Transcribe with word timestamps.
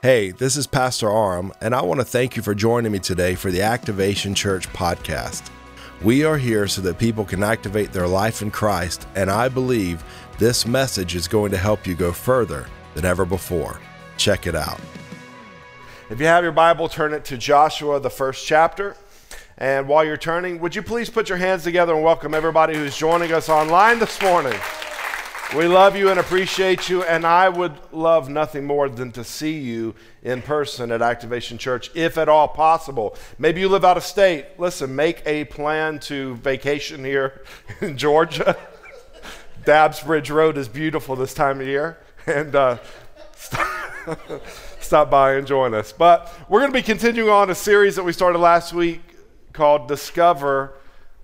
Hey, 0.00 0.30
this 0.30 0.56
is 0.56 0.68
Pastor 0.68 1.10
Aram, 1.10 1.52
and 1.60 1.74
I 1.74 1.82
want 1.82 1.98
to 1.98 2.04
thank 2.04 2.36
you 2.36 2.42
for 2.42 2.54
joining 2.54 2.92
me 2.92 3.00
today 3.00 3.34
for 3.34 3.50
the 3.50 3.62
Activation 3.62 4.32
Church 4.32 4.68
podcast. 4.68 5.50
We 6.04 6.22
are 6.22 6.38
here 6.38 6.68
so 6.68 6.80
that 6.82 7.00
people 7.00 7.24
can 7.24 7.42
activate 7.42 7.92
their 7.92 8.06
life 8.06 8.40
in 8.40 8.52
Christ, 8.52 9.08
and 9.16 9.28
I 9.28 9.48
believe 9.48 10.04
this 10.38 10.64
message 10.64 11.16
is 11.16 11.26
going 11.26 11.50
to 11.50 11.56
help 11.56 11.84
you 11.84 11.96
go 11.96 12.12
further 12.12 12.68
than 12.94 13.04
ever 13.04 13.24
before. 13.24 13.80
Check 14.16 14.46
it 14.46 14.54
out. 14.54 14.78
If 16.10 16.20
you 16.20 16.26
have 16.26 16.44
your 16.44 16.52
Bible, 16.52 16.88
turn 16.88 17.12
it 17.12 17.24
to 17.24 17.36
Joshua, 17.36 17.98
the 17.98 18.08
first 18.08 18.46
chapter. 18.46 18.96
And 19.56 19.88
while 19.88 20.04
you're 20.04 20.16
turning, 20.16 20.60
would 20.60 20.76
you 20.76 20.82
please 20.82 21.10
put 21.10 21.28
your 21.28 21.38
hands 21.38 21.64
together 21.64 21.96
and 21.96 22.04
welcome 22.04 22.34
everybody 22.34 22.76
who's 22.76 22.96
joining 22.96 23.32
us 23.32 23.48
online 23.48 23.98
this 23.98 24.22
morning? 24.22 24.60
We 25.56 25.66
love 25.66 25.96
you 25.96 26.10
and 26.10 26.20
appreciate 26.20 26.90
you, 26.90 27.04
and 27.04 27.24
I 27.24 27.48
would 27.48 27.72
love 27.90 28.28
nothing 28.28 28.66
more 28.66 28.86
than 28.90 29.12
to 29.12 29.24
see 29.24 29.58
you 29.58 29.94
in 30.22 30.42
person 30.42 30.92
at 30.92 31.00
Activation 31.00 31.56
Church, 31.56 31.90
if 31.94 32.18
at 32.18 32.28
all 32.28 32.48
possible. 32.48 33.16
Maybe 33.38 33.62
you 33.62 33.70
live 33.70 33.82
out 33.82 33.96
of 33.96 34.02
state. 34.02 34.44
Listen, 34.58 34.94
make 34.94 35.22
a 35.24 35.46
plan 35.46 36.00
to 36.00 36.34
vacation 36.36 37.02
here 37.02 37.44
in 37.80 37.96
Georgia. 37.96 38.58
Dabbs 39.64 40.02
Bridge 40.02 40.28
Road 40.28 40.58
is 40.58 40.68
beautiful 40.68 41.16
this 41.16 41.32
time 41.32 41.62
of 41.62 41.66
year, 41.66 41.96
and 42.26 42.54
uh, 42.54 42.76
stop, 43.34 43.66
stop 44.80 45.10
by 45.10 45.36
and 45.36 45.46
join 45.46 45.72
us. 45.72 45.92
But 45.92 46.30
we're 46.50 46.60
going 46.60 46.72
to 46.72 46.78
be 46.78 46.82
continuing 46.82 47.30
on 47.30 47.48
a 47.48 47.54
series 47.54 47.96
that 47.96 48.04
we 48.04 48.12
started 48.12 48.38
last 48.38 48.74
week 48.74 49.00
called 49.54 49.88
Discover 49.88 50.74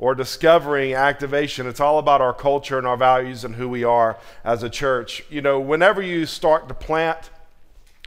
or 0.05 0.15
discovering 0.15 0.93
activation. 0.93 1.67
It's 1.67 1.81
all 1.81 1.99
about 1.99 2.21
our 2.21 2.35
culture 2.35 2.77
and 2.77 2.87
our 2.87 2.97
values 2.99 3.43
and 3.43 3.55
who 3.55 3.71
we 3.71 3.85
are 3.85 4.19
as 4.45 4.63
a 4.63 4.69
church. 4.69 5.25
You 5.31 5.41
know, 5.41 5.59
whenever 5.59 6.03
you 6.03 6.27
start 6.27 6.69
to 6.69 6.75
plant 6.75 7.31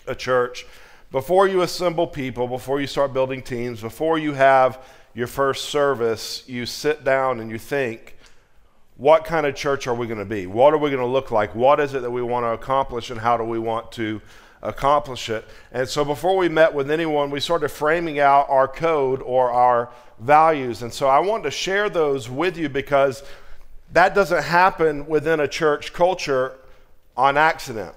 a 0.06 0.14
church, 0.14 0.68
before 1.12 1.48
you 1.48 1.64
assemble 1.64 2.06
people, 2.06 2.48
before 2.48 2.80
you 2.80 2.86
start 2.86 3.14
building 3.14 3.42
teams, 3.42 3.82
before 3.82 4.20
you 4.20 4.34
have 4.34 4.80
your 5.16 5.26
first 5.26 5.70
service, 5.70 6.44
you 6.46 6.68
sit 6.68 7.04
down 7.04 7.40
and 7.40 7.50
you 7.50 7.58
think, 7.58 8.16
what 8.98 9.26
kind 9.26 9.48
of 9.48 9.56
church 9.56 9.88
are 9.88 9.96
we 9.96 10.06
going 10.06 10.20
to 10.20 10.26
be? 10.26 10.46
What 10.46 10.76
are 10.76 10.78
we 10.78 10.92
going 10.92 11.02
to 11.02 11.08
look 11.08 11.32
like? 11.32 11.56
What 11.56 11.80
is 11.80 11.96
it 11.96 12.04
that 12.04 12.12
we 12.12 12.22
want 12.22 12.44
to 12.44 12.50
accomplish 12.50 13.10
and 13.10 13.20
how 13.20 13.38
do 13.38 13.44
we 13.44 13.58
want 13.58 13.92
to 13.94 14.22
accomplish 14.62 15.30
it? 15.30 15.46
And 15.72 15.88
so 15.88 16.04
before 16.04 16.38
we 16.38 16.50
met 16.50 16.74
with 16.74 16.92
anyone, 16.92 17.30
we 17.30 17.40
started 17.40 17.70
framing 17.70 18.20
out 18.20 18.50
our 18.50 18.68
code 18.68 19.22
or 19.22 19.52
our 19.52 19.90
values. 20.20 20.82
And 20.82 20.94
so 20.94 21.08
I 21.08 21.20
wanted 21.20 21.44
to 21.44 21.52
share 21.52 21.90
those 21.90 22.30
with 22.30 22.58
you 22.58 22.70
because 22.70 23.24
that 23.94 24.14
doesn't 24.16 24.44
happen 24.44 25.08
within 25.08 25.40
a 25.40 25.48
church 25.48 25.94
culture 25.94 26.58
on 27.16 27.38
accident. 27.38 27.96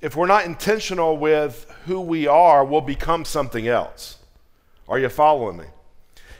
If 0.00 0.16
we're 0.16 0.26
not 0.26 0.44
intentional 0.44 1.16
with 1.16 1.72
who 1.86 2.00
we 2.00 2.26
are, 2.26 2.64
we'll 2.64 2.80
become 2.80 3.24
something 3.24 3.66
else. 3.66 4.18
Are 4.88 4.98
you 4.98 5.08
following 5.08 5.58
me? 5.58 5.64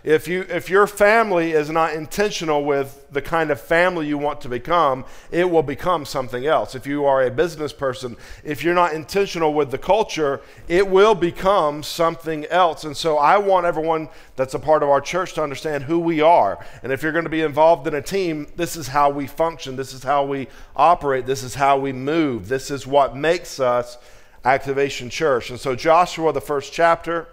If, 0.09 0.27
you, 0.27 0.47
if 0.49 0.71
your 0.71 0.87
family 0.87 1.53
is 1.53 1.69
not 1.69 1.93
intentional 1.93 2.65
with 2.65 3.07
the 3.11 3.21
kind 3.21 3.51
of 3.51 3.61
family 3.61 4.07
you 4.07 4.17
want 4.17 4.41
to 4.41 4.49
become, 4.49 5.05
it 5.31 5.51
will 5.51 5.63
become 5.63 6.07
something 6.07 6.47
else. 6.47 6.75
If 6.75 6.87
you 6.87 7.05
are 7.05 7.23
a 7.23 7.31
business 7.31 7.75
person, 7.75 8.17
if 8.43 8.65
you're 8.65 8.73
not 8.73 8.95
intentional 8.95 9.53
with 9.53 9.71
the 9.71 9.77
culture, 9.77 10.41
it 10.67 10.89
will 10.89 11.15
become 11.15 11.83
something 11.83 12.47
else. 12.47 12.85
And 12.85 12.97
so 12.97 13.19
I 13.19 13.37
want 13.37 13.67
everyone 13.67 14.09
that's 14.35 14.55
a 14.55 14.59
part 14.59 14.83
of 14.83 14.89
our 14.89 15.03
church 15.03 15.35
to 15.35 15.43
understand 15.43 15.85
who 15.85 15.99
we 15.99 16.23
are. 16.23 16.65
And 16.83 16.91
if 16.91 17.03
you're 17.03 17.13
going 17.13 17.25
to 17.25 17.31
be 17.31 17.43
involved 17.43 17.87
in 17.87 17.93
a 17.93 18.01
team, 18.01 18.47
this 18.57 18.77
is 18.77 18.89
how 18.89 19.11
we 19.11 19.27
function, 19.27 19.77
this 19.77 19.93
is 19.93 20.03
how 20.03 20.25
we 20.25 20.49
operate, 20.75 21.27
this 21.27 21.43
is 21.43 21.55
how 21.55 21.77
we 21.77 21.93
move, 21.93 22.49
this 22.49 22.71
is 22.71 22.87
what 22.87 23.15
makes 23.15 23.61
us 23.61 23.99
Activation 24.43 25.11
Church. 25.11 25.51
And 25.51 25.61
so, 25.61 25.77
Joshua, 25.77 26.33
the 26.33 26.41
first 26.41 26.73
chapter, 26.73 27.29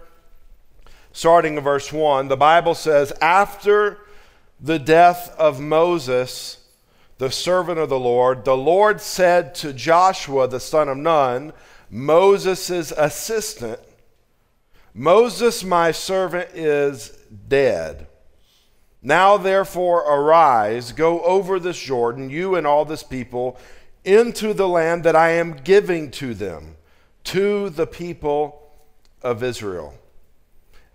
starting 1.16 1.56
in 1.56 1.62
verse 1.62 1.94
1, 1.94 2.28
the 2.28 2.36
Bible 2.36 2.74
says, 2.74 3.10
After 3.22 4.00
the 4.60 4.78
death 4.78 5.34
of 5.38 5.58
Moses, 5.58 6.58
the 7.16 7.30
servant 7.30 7.78
of 7.78 7.88
the 7.88 7.98
Lord, 7.98 8.44
the 8.44 8.56
Lord 8.56 9.00
said 9.00 9.54
to 9.56 9.72
Joshua, 9.72 10.46
the 10.46 10.60
son 10.60 10.90
of 10.90 10.98
Nun, 10.98 11.54
Moses' 11.90 12.92
assistant, 12.92 13.80
Moses, 14.92 15.64
my 15.64 15.90
servant, 15.90 16.50
is 16.52 17.16
dead. 17.48 18.08
Now, 19.00 19.38
therefore, 19.38 20.00
arise, 20.00 20.92
go 20.92 21.22
over 21.22 21.58
this 21.58 21.78
Jordan, 21.78 22.28
you 22.28 22.56
and 22.56 22.66
all 22.66 22.84
this 22.84 23.02
people, 23.02 23.58
into 24.04 24.52
the 24.52 24.68
land 24.68 25.02
that 25.04 25.16
I 25.16 25.30
am 25.30 25.54
giving 25.64 26.10
to 26.10 26.34
them, 26.34 26.76
to 27.24 27.70
the 27.70 27.86
people 27.86 28.70
of 29.22 29.42
Israel 29.42 29.94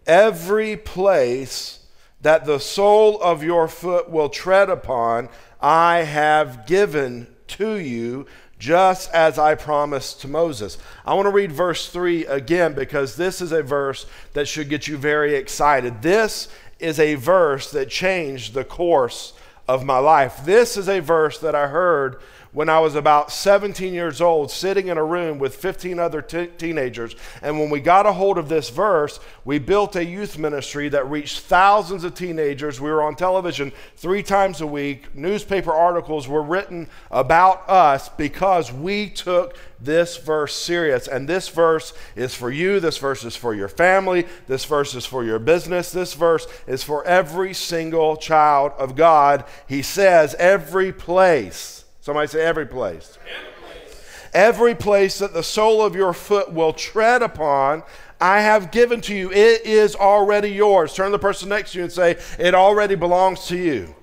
every 0.06 0.78
place 0.78 1.80
that 2.22 2.46
the 2.46 2.60
sole 2.60 3.20
of 3.22 3.44
your 3.44 3.68
foot 3.68 4.10
will 4.10 4.30
tread 4.30 4.70
upon, 4.70 5.30
I 5.60 6.00
have 6.00 6.66
given 6.66 7.28
to 7.48 7.76
you, 7.76 8.28
just 8.60 9.12
as 9.12 9.40
I 9.40 9.56
promised 9.56 10.22
to 10.22 10.28
Moses. 10.28 10.78
I 11.04 11.16
want 11.16 11.26
to 11.26 11.32
read 11.32 11.52
verse 11.52 11.90
3 11.90 12.28
again 12.28 12.74
because 12.74 13.16
this 13.16 13.42
is 13.42 13.52
a 13.52 13.64
verse 13.64 14.06
that 14.34 14.48
should 14.48 14.70
get 14.70 14.88
you 14.88 14.98
very 14.98 15.36
excited. 15.36 16.04
This 16.04 16.48
is 16.80 17.00
a 17.00 17.16
verse 17.16 17.72
that 17.72 17.90
changed 17.90 18.54
the 18.54 18.64
course 18.64 19.34
of 19.68 19.84
my 19.84 19.98
life. 19.98 20.46
This 20.46 20.78
is 20.78 20.88
a 20.88 21.00
verse 21.00 21.40
that 21.40 21.56
I 21.56 21.68
heard 21.68 22.22
when 22.54 22.68
I 22.68 22.80
was 22.80 22.96
about 22.96 23.32
17 23.32 23.94
years 23.94 24.20
old, 24.20 24.52
sitting 24.52 24.88
in 24.88 24.98
a 24.98 25.04
room 25.04 25.40
with 25.40 25.56
15 25.56 26.00
other 26.00 26.22
t- 26.22 26.50
teenagers. 26.58 27.16
And 27.42 27.58
when 27.60 27.70
we 27.70 27.80
got 27.80 28.06
a 28.06 28.12
hold 28.12 28.38
of 28.38 28.50
this 28.50 28.70
verse, 28.70 29.22
we 29.46 29.58
built 29.58 29.96
a 29.96 30.04
youth 30.04 30.38
ministry 30.38 30.90
that 30.90 31.10
reached 31.10 31.42
thousands 31.42 32.04
of 32.04 32.14
teenagers. 32.14 32.82
We 32.82 32.92
were 32.92 33.04
on 33.04 33.16
television 33.16 33.72
three 33.96 34.22
times 34.22 34.60
a 34.60 34.68
week. 34.68 35.16
Newspaper 35.16 35.72
articles 35.72 36.28
were 36.28 36.44
written 36.44 36.90
about 37.10 37.70
us 37.70 38.10
because 38.10 38.72
we 38.72 39.10
took 39.10 39.58
this 39.80 40.18
verse 40.18 40.54
serious. 40.54 41.08
And 41.08 41.30
this 41.30 41.48
verse 41.48 41.94
is 42.18 42.36
for 42.36 42.52
you. 42.52 42.82
This 42.82 42.98
verse 42.98 43.24
is 43.24 43.36
for 43.36 43.56
your 43.56 43.70
family. 43.70 44.28
This 44.48 44.66
verse 44.66 44.94
is 44.94 45.06
for 45.06 45.24
your 45.24 45.40
business. 45.40 45.92
This 45.92 46.14
verse 46.16 46.46
is 46.68 46.84
for 46.84 47.04
every 47.06 47.54
single 47.54 48.18
child 48.18 48.74
of 48.78 48.98
God. 48.98 49.46
He 49.68 49.82
says, 49.82 50.36
every 50.38 50.92
place 50.92 51.81
Somebody 52.02 52.28
say 52.28 52.42
every 52.42 52.66
place. 52.66 53.18
Every 53.24 53.54
place. 53.62 54.30
Every 54.34 54.76
place 54.76 55.20
that 55.20 55.34
the 55.34 55.44
sole 55.44 55.84
of 55.84 55.96
your 55.96 56.14
foot 56.14 56.52
will 56.52 56.74
tread 56.74 57.22
upon, 57.22 57.84
I 58.20 58.42
have 58.42 58.72
given 58.72 59.02
to 59.02 59.16
you. 59.16 59.32
It 59.32 59.66
is 59.66 59.96
already 59.96 60.50
yours. 60.50 60.94
Turn 60.94 61.08
to 61.08 61.12
the 61.12 61.20
person 61.20 61.50
next 61.50 61.72
to 61.72 61.78
you 61.78 61.84
and 61.84 61.94
say, 61.94 62.18
It 62.40 62.56
already 62.56 62.96
belongs 62.96 63.46
to 63.48 63.58
you. 63.58 63.82
Belongs. 63.84 63.96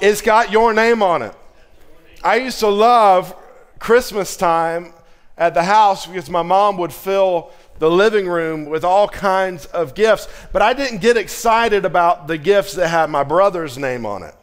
It's 0.00 0.22
got 0.22 0.50
your 0.50 0.72
name 0.72 1.02
on 1.02 1.22
it. 1.22 1.34
I 2.24 2.36
used 2.36 2.60
to 2.60 2.68
love 2.68 3.36
Christmas 3.78 4.36
time 4.36 4.94
at 5.36 5.54
the 5.54 5.64
house 5.64 6.06
because 6.06 6.30
my 6.30 6.42
mom 6.42 6.78
would 6.78 6.92
fill 6.92 7.52
the 7.78 7.90
living 7.90 8.28
room 8.28 8.66
with 8.66 8.84
all 8.84 9.08
kinds 9.08 9.66
of 9.66 9.94
gifts, 9.94 10.28
but 10.52 10.62
I 10.62 10.72
didn't 10.72 10.98
get 10.98 11.16
excited 11.16 11.84
about 11.84 12.28
the 12.28 12.38
gifts 12.38 12.74
that 12.74 12.88
had 12.88 13.10
my 13.10 13.24
brother's 13.24 13.76
name 13.76 14.06
on 14.06 14.22
it. 14.22 14.34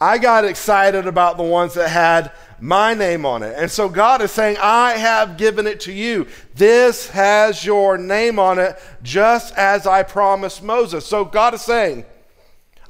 I 0.00 0.18
got 0.18 0.44
excited 0.44 1.06
about 1.06 1.36
the 1.36 1.42
ones 1.42 1.74
that 1.74 1.88
had 1.88 2.32
my 2.60 2.94
name 2.94 3.24
on 3.24 3.42
it. 3.42 3.54
And 3.56 3.70
so 3.70 3.88
God 3.88 4.20
is 4.22 4.30
saying, 4.30 4.56
I 4.60 4.92
have 4.92 5.36
given 5.36 5.66
it 5.66 5.80
to 5.80 5.92
you. 5.92 6.26
This 6.54 7.08
has 7.10 7.64
your 7.64 7.96
name 7.96 8.38
on 8.38 8.58
it, 8.58 8.78
just 9.02 9.54
as 9.56 9.86
I 9.86 10.02
promised 10.02 10.62
Moses. 10.62 11.06
So 11.06 11.24
God 11.24 11.54
is 11.54 11.62
saying, 11.62 12.04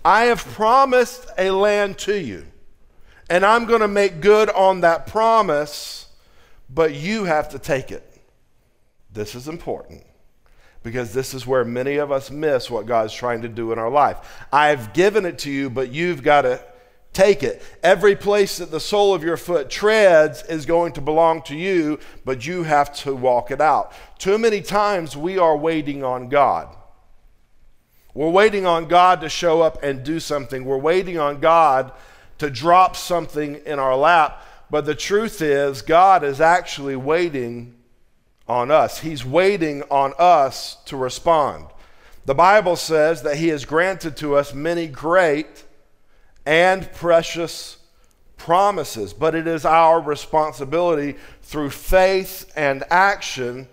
I 0.04 0.24
have 0.24 0.44
promised 0.44 1.28
a 1.36 1.50
land 1.50 1.98
to 1.98 2.14
you, 2.16 2.46
and 3.28 3.44
I'm 3.44 3.66
going 3.66 3.80
to 3.80 3.88
make 3.88 4.20
good 4.20 4.50
on 4.50 4.82
that 4.82 5.06
promise, 5.06 6.06
but 6.70 6.94
you 6.94 7.24
have 7.24 7.48
to 7.50 7.58
take 7.58 7.90
it. 7.90 8.02
This 9.12 9.34
is 9.34 9.48
important 9.48 10.04
because 10.82 11.12
this 11.12 11.34
is 11.34 11.46
where 11.46 11.64
many 11.64 11.96
of 11.96 12.12
us 12.12 12.30
miss 12.30 12.70
what 12.70 12.86
God's 12.86 13.12
trying 13.12 13.42
to 13.42 13.48
do 13.48 13.72
in 13.72 13.78
our 13.80 13.90
life. 13.90 14.46
I've 14.52 14.92
given 14.92 15.26
it 15.26 15.40
to 15.40 15.50
you, 15.50 15.70
but 15.70 15.90
you've 15.90 16.22
got 16.22 16.42
to 16.42 16.62
take 17.16 17.42
it. 17.42 17.62
Every 17.82 18.14
place 18.14 18.58
that 18.58 18.70
the 18.70 18.78
sole 18.78 19.14
of 19.14 19.24
your 19.24 19.38
foot 19.38 19.70
treads 19.70 20.42
is 20.42 20.66
going 20.66 20.92
to 20.92 21.00
belong 21.00 21.40
to 21.42 21.56
you, 21.56 21.98
but 22.26 22.46
you 22.46 22.62
have 22.64 22.94
to 22.96 23.14
walk 23.14 23.50
it 23.50 23.60
out. 23.60 23.92
Too 24.18 24.36
many 24.36 24.60
times 24.60 25.16
we 25.16 25.38
are 25.38 25.56
waiting 25.56 26.04
on 26.04 26.28
God. 26.28 26.68
We're 28.12 28.30
waiting 28.30 28.66
on 28.66 28.86
God 28.86 29.22
to 29.22 29.30
show 29.30 29.62
up 29.62 29.82
and 29.82 30.04
do 30.04 30.20
something. 30.20 30.64
We're 30.64 30.76
waiting 30.76 31.18
on 31.18 31.40
God 31.40 31.92
to 32.38 32.50
drop 32.50 32.96
something 32.96 33.56
in 33.64 33.78
our 33.78 33.96
lap. 33.96 34.42
But 34.70 34.84
the 34.84 34.94
truth 34.94 35.40
is, 35.40 35.80
God 35.80 36.22
is 36.22 36.40
actually 36.40 36.96
waiting 36.96 37.74
on 38.46 38.70
us. 38.70 39.00
He's 39.00 39.24
waiting 39.24 39.82
on 39.90 40.12
us 40.18 40.76
to 40.86 40.96
respond. 40.96 41.66
The 42.26 42.34
Bible 42.34 42.76
says 42.76 43.22
that 43.22 43.36
He 43.36 43.48
has 43.48 43.64
granted 43.64 44.16
to 44.18 44.36
us 44.36 44.52
many 44.52 44.86
great 44.86 45.65
and 46.46 46.90
precious 46.92 47.78
promises. 48.36 49.12
But 49.12 49.34
it 49.34 49.46
is 49.46 49.64
our 49.64 50.00
responsibility 50.00 51.16
through 51.42 51.70
faith 51.70 52.50
and 52.56 52.84
action 52.90 53.68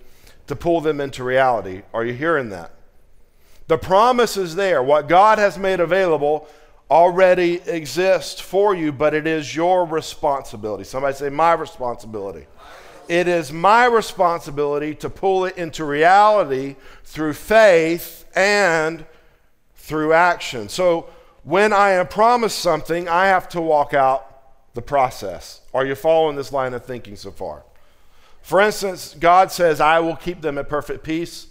to 0.47 0.55
pull 0.55 0.81
them 0.81 0.99
into 0.99 1.23
reality. 1.23 1.83
Are 1.93 2.03
you 2.03 2.13
hearing 2.13 2.49
that? 2.49 2.71
The 3.67 3.77
promise 3.77 4.35
is 4.35 4.55
there. 4.55 4.83
What 4.83 5.07
God 5.07 5.37
has 5.37 5.57
made 5.57 5.79
available 5.79 6.47
already 6.91 7.61
exists 7.65 8.41
for 8.41 8.75
you, 8.75 8.91
but 8.91 9.13
it 9.13 9.25
is 9.25 9.55
your 9.55 9.85
responsibility. 9.85 10.83
Somebody 10.83 11.15
say, 11.15 11.29
My 11.29 11.53
responsibility. 11.53 12.45
It 13.07 13.27
is 13.27 13.51
my 13.51 13.85
responsibility 13.85 14.95
to 14.95 15.09
pull 15.09 15.45
it 15.45 15.57
into 15.57 15.83
reality 15.83 16.75
through 17.03 17.33
faith 17.33 18.25
and 18.35 19.05
through 19.75 20.13
action. 20.13 20.69
So 20.69 21.09
when 21.43 21.73
I 21.73 21.91
am 21.91 22.07
promised 22.07 22.59
something, 22.59 23.07
I 23.07 23.27
have 23.27 23.49
to 23.49 23.61
walk 23.61 23.93
out 23.93 24.73
the 24.73 24.81
process. 24.81 25.61
Are 25.73 25.85
you 25.85 25.95
following 25.95 26.35
this 26.35 26.51
line 26.51 26.73
of 26.73 26.85
thinking 26.85 27.15
so 27.15 27.31
far? 27.31 27.63
For 28.41 28.59
instance, 28.59 29.15
God 29.19 29.51
says, 29.51 29.79
I 29.79 29.99
will 29.99 30.15
keep 30.15 30.41
them 30.41 30.57
at 30.57 30.67
perfect 30.67 31.03
peace 31.03 31.47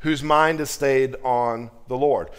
whose 0.00 0.22
mind 0.22 0.60
is 0.60 0.70
stayed 0.70 1.16
on 1.22 1.70
the 1.88 1.96
Lord. 1.96 2.30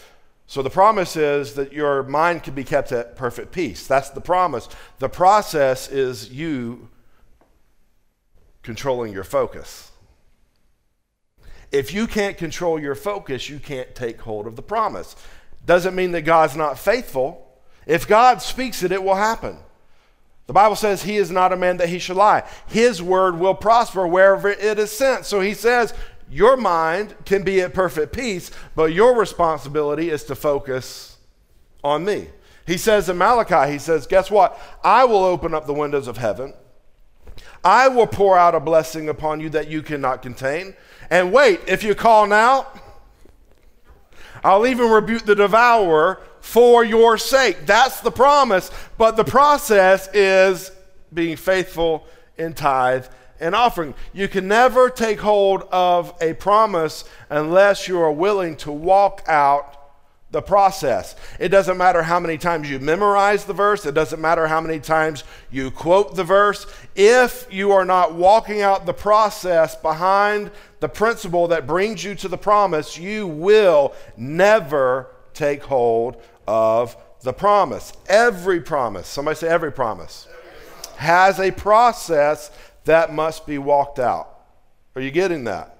So 0.47 0.62
the 0.62 0.69
promise 0.69 1.15
is 1.15 1.56
that 1.56 1.74
your 1.74 2.03
mind 2.03 2.44
can 2.44 2.53
be 2.53 2.63
kept 2.63 2.92
at 2.92 3.15
perfect 3.15 3.51
peace. 3.51 3.88
That's 3.88 4.12
the 4.12 4.21
promise. 4.21 4.69
The 5.00 5.09
process 5.09 5.89
is 5.89 6.31
you 6.31 6.89
controlling 8.62 9.12
your 9.12 9.24
focus. 9.24 9.91
If 11.71 11.94
you 11.94 12.06
can't 12.06 12.38
control 12.38 12.80
your 12.80 12.95
focus, 12.95 13.50
you 13.50 13.59
can't 13.59 13.95
take 13.95 14.21
hold 14.21 14.45
of 14.45 14.56
the 14.56 14.62
promise. 14.62 15.15
Doesn't 15.65 15.95
mean 15.95 16.12
that 16.12 16.21
God's 16.21 16.56
not 16.56 16.79
faithful. 16.79 17.47
If 17.85 18.07
God 18.07 18.41
speaks 18.41 18.83
it, 18.83 18.91
it 18.91 19.03
will 19.03 19.15
happen. 19.15 19.57
The 20.47 20.53
Bible 20.53 20.75
says 20.75 21.03
he 21.03 21.17
is 21.17 21.31
not 21.31 21.53
a 21.53 21.57
man 21.57 21.77
that 21.77 21.89
he 21.89 21.97
should 21.97 22.17
lie. 22.17 22.44
His 22.67 23.01
word 23.01 23.39
will 23.39 23.56
prosper 23.56 24.06
wherever 24.06 24.50
it 24.50 24.77
is 24.77 24.91
sent. 24.91 25.25
So 25.25 25.41
he 25.41 25.53
says, 25.53 25.94
Your 26.29 26.56
mind 26.56 27.15
can 27.25 27.44
be 27.44 27.62
at 27.62 27.73
perfect 27.73 28.13
peace, 28.13 28.51
but 28.75 28.94
your 28.94 29.17
responsibility 29.17 30.09
is 30.09 30.23
to 30.25 30.35
focus 30.35 31.17
on 31.83 32.06
me. 32.06 32.27
He 32.67 32.77
says 32.77 33.09
in 33.09 33.17
Malachi, 33.17 33.71
He 33.71 33.79
says, 33.79 34.06
Guess 34.06 34.29
what? 34.29 34.59
I 34.83 35.06
will 35.06 35.23
open 35.23 35.56
up 35.56 35.65
the 35.65 35.73
windows 35.73 36.07
of 36.07 36.17
heaven 36.17 36.53
I 37.65 37.88
will 37.88 38.06
pour 38.06 38.38
out 38.38 38.53
a 38.53 38.59
blessing 38.59 39.09
upon 39.09 39.39
you 39.39 39.50
that 39.50 39.67
you 39.67 39.81
cannot 39.81 40.21
contain. 40.21 40.75
And 41.09 41.33
wait, 41.33 41.62
if 41.67 41.83
you 41.83 41.95
call 41.95 42.27
now, 42.27 42.67
I'll 44.45 44.68
even 44.68 44.92
rebuke 44.92 45.24
the 45.25 45.33
devourer 45.33 46.21
for 46.39 46.86
your 46.86 47.18
sake. 47.18 47.65
That's 47.65 48.01
the 48.01 48.12
promise. 48.12 48.69
But 48.95 49.18
the 49.18 49.24
process 49.24 50.07
is 50.13 50.69
being 51.12 51.36
faithful 51.36 52.06
in 52.38 52.53
tithe 52.53 53.07
and 53.39 53.56
offering. 53.56 53.95
You 54.13 54.27
can 54.27 54.47
never 54.47 54.92
take 54.92 55.19
hold 55.19 55.63
of 55.71 56.13
a 56.21 56.33
promise 56.33 57.06
unless 57.31 57.88
you 57.88 58.00
are 58.00 58.12
willing 58.12 58.56
to 58.57 58.71
walk 58.71 59.24
out 59.27 59.75
the 60.30 60.44
process. 60.44 61.15
It 61.39 61.50
doesn't 61.50 61.77
matter 61.77 62.03
how 62.03 62.19
many 62.19 62.38
times 62.38 62.69
you 62.69 62.77
memorize 62.77 63.45
the 63.45 63.53
verse, 63.53 63.83
it 63.88 63.95
doesn't 63.95 64.21
matter 64.21 64.45
how 64.45 64.62
many 64.62 64.80
times 64.80 65.24
you 65.50 65.71
quote 65.71 66.15
the 66.15 66.24
verse. 66.24 66.68
If 66.95 67.48
you 67.51 67.71
are 67.71 67.86
not 67.86 68.13
walking 68.13 68.62
out 68.62 68.86
the 68.86 68.94
process 68.94 69.75
behind 69.75 70.51
the 70.86 70.90
principle 70.90 71.48
that 71.48 71.66
brings 71.66 72.04
you 72.04 72.14
to 72.14 72.28
the 72.28 72.38
promise, 72.38 72.96
you 72.96 73.26
will 73.26 73.96
never 74.18 75.08
take 75.34 75.64
hold 75.64 76.22
of 76.48 76.96
the 77.24 77.34
promise. 77.34 77.92
Every 78.06 78.62
promise, 78.62 79.08
somebody 79.08 79.36
say 79.36 79.48
every 79.48 79.72
promise, 79.72 80.28
has 80.98 81.40
a 81.40 81.50
process 81.50 82.52
that 82.84 83.12
must 83.12 83.48
be 83.48 83.58
walked 83.58 83.98
out. 83.98 84.42
Are 84.96 85.02
you 85.02 85.10
getting 85.10 85.46
that? 85.46 85.76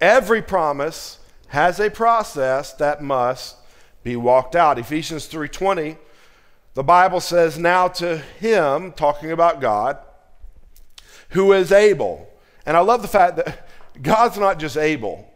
Every 0.00 0.40
promise 0.40 1.18
has 1.48 1.78
a 1.78 1.90
process 1.90 2.72
that 2.72 3.02
must 3.02 3.56
be 4.02 4.16
walked 4.16 4.56
out. 4.56 4.78
Ephesians 4.78 5.28
3:20 5.28 5.98
the 6.72 6.82
Bible 6.82 7.20
says 7.20 7.58
now 7.58 7.88
to 7.88 8.16
him 8.16 8.92
talking 8.92 9.32
about 9.32 9.60
God 9.60 9.98
who 11.30 11.52
is 11.52 11.70
able. 11.72 12.26
And 12.64 12.74
I 12.74 12.80
love 12.80 13.02
the 13.02 13.08
fact 13.08 13.36
that 13.36 13.66
God's 14.02 14.38
not 14.38 14.58
just 14.58 14.76
able, 14.76 15.28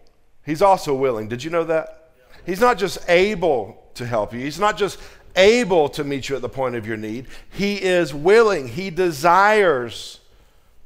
he's 0.45 0.63
also 0.63 0.95
willing. 0.95 1.29
Did 1.29 1.45
you 1.45 1.51
know 1.51 1.65
that? 1.65 2.13
He's 2.47 2.61
not 2.61 2.79
just 2.79 2.99
able 3.09 3.83
to 3.95 4.07
help 4.07 4.33
you. 4.33 4.41
He's 4.41 4.61
not 4.61 4.77
just 4.77 4.99
able 5.37 5.89
to 5.91 6.05
meet 6.05 6.29
you 6.29 6.37
at 6.37 6.43
the 6.43 6.49
point 6.49 6.77
of 6.77 6.87
your 6.87 6.97
need. 6.97 7.27
He 7.51 7.83
is 7.83 8.15
willing. 8.15 8.69
He 8.69 8.91
desires 8.91 10.21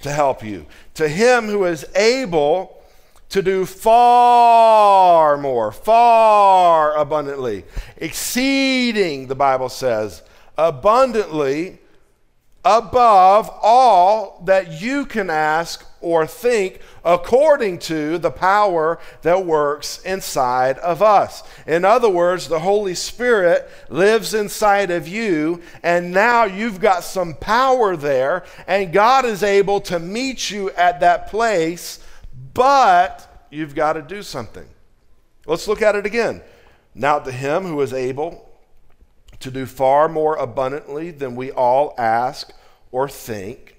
to 0.01 0.13
help 0.13 0.45
you. 0.45 0.67
To 0.95 1.09
him 1.09 1.47
who 1.47 1.65
is 1.65 1.85
able 1.95 2.83
to 3.31 3.43
do 3.43 3.67
far 3.67 5.37
more, 5.37 5.71
far 5.71 6.97
abundantly, 6.97 7.65
exceeding, 7.97 9.27
the 9.27 9.35
Bible 9.35 9.69
says, 9.69 10.23
abundantly 10.57 11.79
above 12.69 13.49
all 13.63 14.43
that 14.45 14.81
you 14.81 15.07
can 15.07 15.31
ask 15.31 15.87
or 16.03 16.27
think 16.27 16.81
according 17.03 17.79
to 17.79 18.19
the 18.19 18.31
power 18.31 18.99
that 19.23 19.47
works 19.47 20.03
inside 20.03 20.77
of 20.79 21.03
us. 21.03 21.43
In 21.67 21.85
other 21.85 22.11
words, 22.11 22.47
the 22.47 22.61
Holy 22.61 22.95
Spirit 22.95 23.69
lives 23.89 24.35
inside 24.35 24.91
of 24.91 25.09
you, 25.09 25.63
and 25.83 26.13
now 26.13 26.45
you've 26.45 26.79
got 26.79 27.05
some 27.05 27.35
power 27.35 27.97
there, 27.97 28.45
and 28.67 28.93
God 28.93 29.25
is 29.25 29.43
able 29.43 29.81
to 29.83 29.99
meet 29.99 30.51
you 30.51 30.71
at 30.73 31.01
that 31.01 31.29
place 31.29 32.01
but 32.59 33.47
you've 33.51 33.77
got 33.77 33.93
to 33.93 34.03
do 34.03 34.21
something. 34.21 34.67
Let's 35.47 35.69
look 35.69 35.81
at 35.81 35.95
it 35.95 36.07
again. 36.07 36.43
Now, 36.93 37.21
to 37.21 37.31
him 37.31 37.63
who 37.63 37.81
is 37.83 37.93
able 37.93 38.51
to 39.39 39.51
do 39.53 39.65
far 39.65 40.09
more 40.09 40.35
abundantly 40.35 41.13
than 41.13 41.37
we 41.37 41.53
all 41.53 41.95
ask 41.97 42.53
or 42.93 43.09
think, 43.09 43.77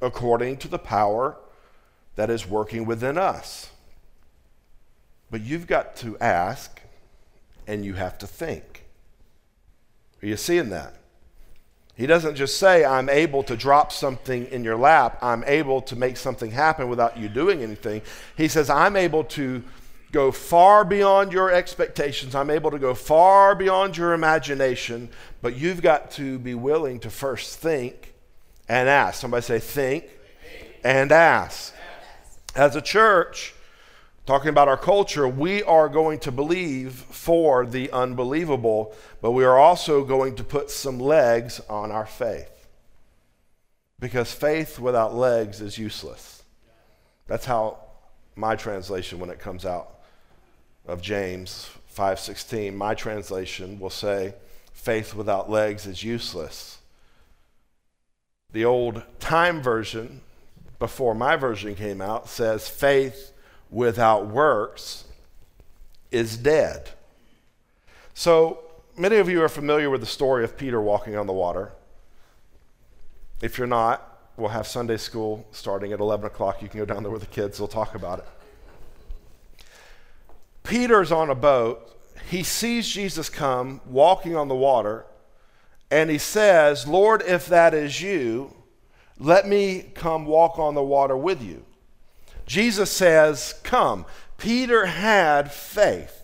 according 0.00 0.58
to 0.58 0.68
the 0.68 0.78
power 0.78 1.36
that 2.16 2.30
is 2.30 2.46
working 2.46 2.86
within 2.86 3.18
us. 3.18 3.70
But 5.30 5.42
you've 5.42 5.66
got 5.66 5.96
to 5.96 6.18
ask 6.18 6.80
and 7.66 7.84
you 7.84 7.94
have 7.94 8.18
to 8.18 8.26
think. 8.26 8.84
Are 10.22 10.26
you 10.26 10.36
seeing 10.36 10.70
that? 10.70 10.94
He 11.96 12.06
doesn't 12.06 12.36
just 12.36 12.58
say, 12.58 12.84
I'm 12.84 13.08
able 13.08 13.42
to 13.44 13.56
drop 13.56 13.90
something 13.90 14.46
in 14.46 14.62
your 14.62 14.76
lap, 14.76 15.18
I'm 15.22 15.42
able 15.44 15.80
to 15.82 15.96
make 15.96 16.18
something 16.18 16.50
happen 16.50 16.88
without 16.88 17.16
you 17.16 17.28
doing 17.28 17.62
anything. 17.62 18.02
He 18.36 18.48
says, 18.48 18.68
I'm 18.68 18.96
able 18.96 19.24
to 19.24 19.64
go 20.12 20.30
far 20.30 20.84
beyond 20.84 21.32
your 21.32 21.50
expectations, 21.50 22.34
I'm 22.34 22.50
able 22.50 22.70
to 22.70 22.78
go 22.78 22.94
far 22.94 23.54
beyond 23.54 23.96
your 23.96 24.12
imagination, 24.12 25.08
but 25.40 25.56
you've 25.56 25.80
got 25.80 26.10
to 26.12 26.38
be 26.38 26.54
willing 26.54 27.00
to 27.00 27.10
first 27.10 27.58
think 27.58 28.14
and 28.68 28.88
ask. 28.88 29.20
Somebody 29.20 29.42
say, 29.42 29.58
think 29.58 30.04
and 30.84 31.12
ask. 31.12 31.74
As 32.54 32.76
a 32.76 32.80
church, 32.80 33.54
talking 34.24 34.48
about 34.48 34.68
our 34.68 34.76
culture, 34.76 35.28
we 35.28 35.62
are 35.62 35.88
going 35.88 36.18
to 36.20 36.32
believe 36.32 36.92
for 36.94 37.66
the 37.66 37.90
unbelievable, 37.92 38.94
but 39.20 39.32
we 39.32 39.44
are 39.44 39.58
also 39.58 40.04
going 40.04 40.36
to 40.36 40.44
put 40.44 40.70
some 40.70 40.98
legs 40.98 41.60
on 41.68 41.90
our 41.90 42.06
faith. 42.06 42.66
Because 43.98 44.32
faith 44.32 44.78
without 44.78 45.14
legs 45.14 45.60
is 45.60 45.78
useless. 45.78 46.42
That's 47.26 47.46
how 47.46 47.78
my 48.36 48.54
translation 48.54 49.18
when 49.18 49.30
it 49.30 49.38
comes 49.38 49.64
out 49.64 50.00
of 50.86 51.00
James 51.00 51.70
5:16, 51.94 52.74
my 52.74 52.94
translation 52.94 53.80
will 53.80 53.90
say 53.90 54.34
faith 54.72 55.14
without 55.14 55.50
legs 55.50 55.86
is 55.86 56.04
useless. 56.04 56.78
The 58.56 58.64
old 58.64 59.02
time 59.20 59.60
version 59.60 60.22
before 60.78 61.14
my 61.14 61.36
version 61.36 61.74
came 61.74 62.00
out 62.00 62.26
says 62.26 62.66
faith 62.66 63.32
without 63.70 64.28
works 64.28 65.04
is 66.10 66.38
dead. 66.38 66.88
So, 68.14 68.64
many 68.96 69.16
of 69.16 69.28
you 69.28 69.42
are 69.42 69.50
familiar 69.50 69.90
with 69.90 70.00
the 70.00 70.06
story 70.06 70.42
of 70.42 70.56
Peter 70.56 70.80
walking 70.80 71.18
on 71.18 71.26
the 71.26 71.34
water. 71.34 71.72
If 73.42 73.58
you're 73.58 73.66
not, 73.66 74.22
we'll 74.38 74.48
have 74.48 74.66
Sunday 74.66 74.96
school 74.96 75.46
starting 75.50 75.92
at 75.92 76.00
11 76.00 76.24
o'clock. 76.24 76.62
You 76.62 76.70
can 76.70 76.78
go 76.78 76.86
down 76.86 77.02
there 77.02 77.12
with 77.12 77.20
the 77.20 77.26
kids, 77.26 77.60
we'll 77.60 77.68
talk 77.68 77.94
about 77.94 78.20
it. 78.20 79.66
Peter's 80.62 81.12
on 81.12 81.28
a 81.28 81.34
boat. 81.34 81.94
He 82.30 82.42
sees 82.42 82.88
Jesus 82.88 83.28
come 83.28 83.82
walking 83.84 84.34
on 84.34 84.48
the 84.48 84.54
water, 84.54 85.04
and 85.90 86.10
he 86.10 86.18
says, 86.18 86.86
Lord, 86.86 87.22
if 87.26 87.46
that 87.46 87.74
is 87.74 88.00
you, 88.00 88.52
let 89.18 89.46
me 89.46 89.90
come 89.94 90.26
walk 90.26 90.58
on 90.58 90.74
the 90.74 90.82
water 90.82 91.16
with 91.16 91.42
you. 91.42 91.64
Jesus 92.46 92.90
says, 92.90 93.54
Come. 93.62 94.06
Peter 94.38 94.86
had 94.86 95.50
faith. 95.50 96.22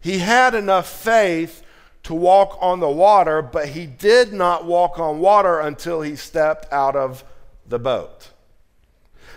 He 0.00 0.18
had 0.18 0.54
enough 0.54 0.88
faith 0.88 1.62
to 2.04 2.14
walk 2.14 2.58
on 2.60 2.80
the 2.80 2.88
water, 2.88 3.42
but 3.42 3.70
he 3.70 3.86
did 3.86 4.32
not 4.32 4.64
walk 4.64 4.98
on 4.98 5.18
water 5.18 5.60
until 5.60 6.02
he 6.02 6.16
stepped 6.16 6.70
out 6.72 6.96
of 6.96 7.24
the 7.66 7.78
boat. 7.78 8.30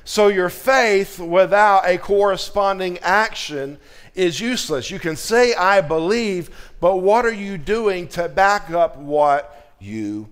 So 0.08 0.30
your 0.30 0.48
faith 0.48 1.20
without 1.20 1.86
a 1.86 1.98
corresponding 1.98 2.98
action 3.00 3.78
is 4.16 4.40
useless. 4.40 4.90
You 4.90 5.00
can 5.00 5.18
say, 5.18 5.54
I 5.54 5.82
believe, 5.82 6.50
but 6.80 7.02
what 7.02 7.26
are 7.26 7.34
you 7.34 7.58
doing 7.58 8.08
to 8.10 8.30
back 8.30 8.70
up 8.70 8.96
what 8.96 9.74
you 9.80 10.30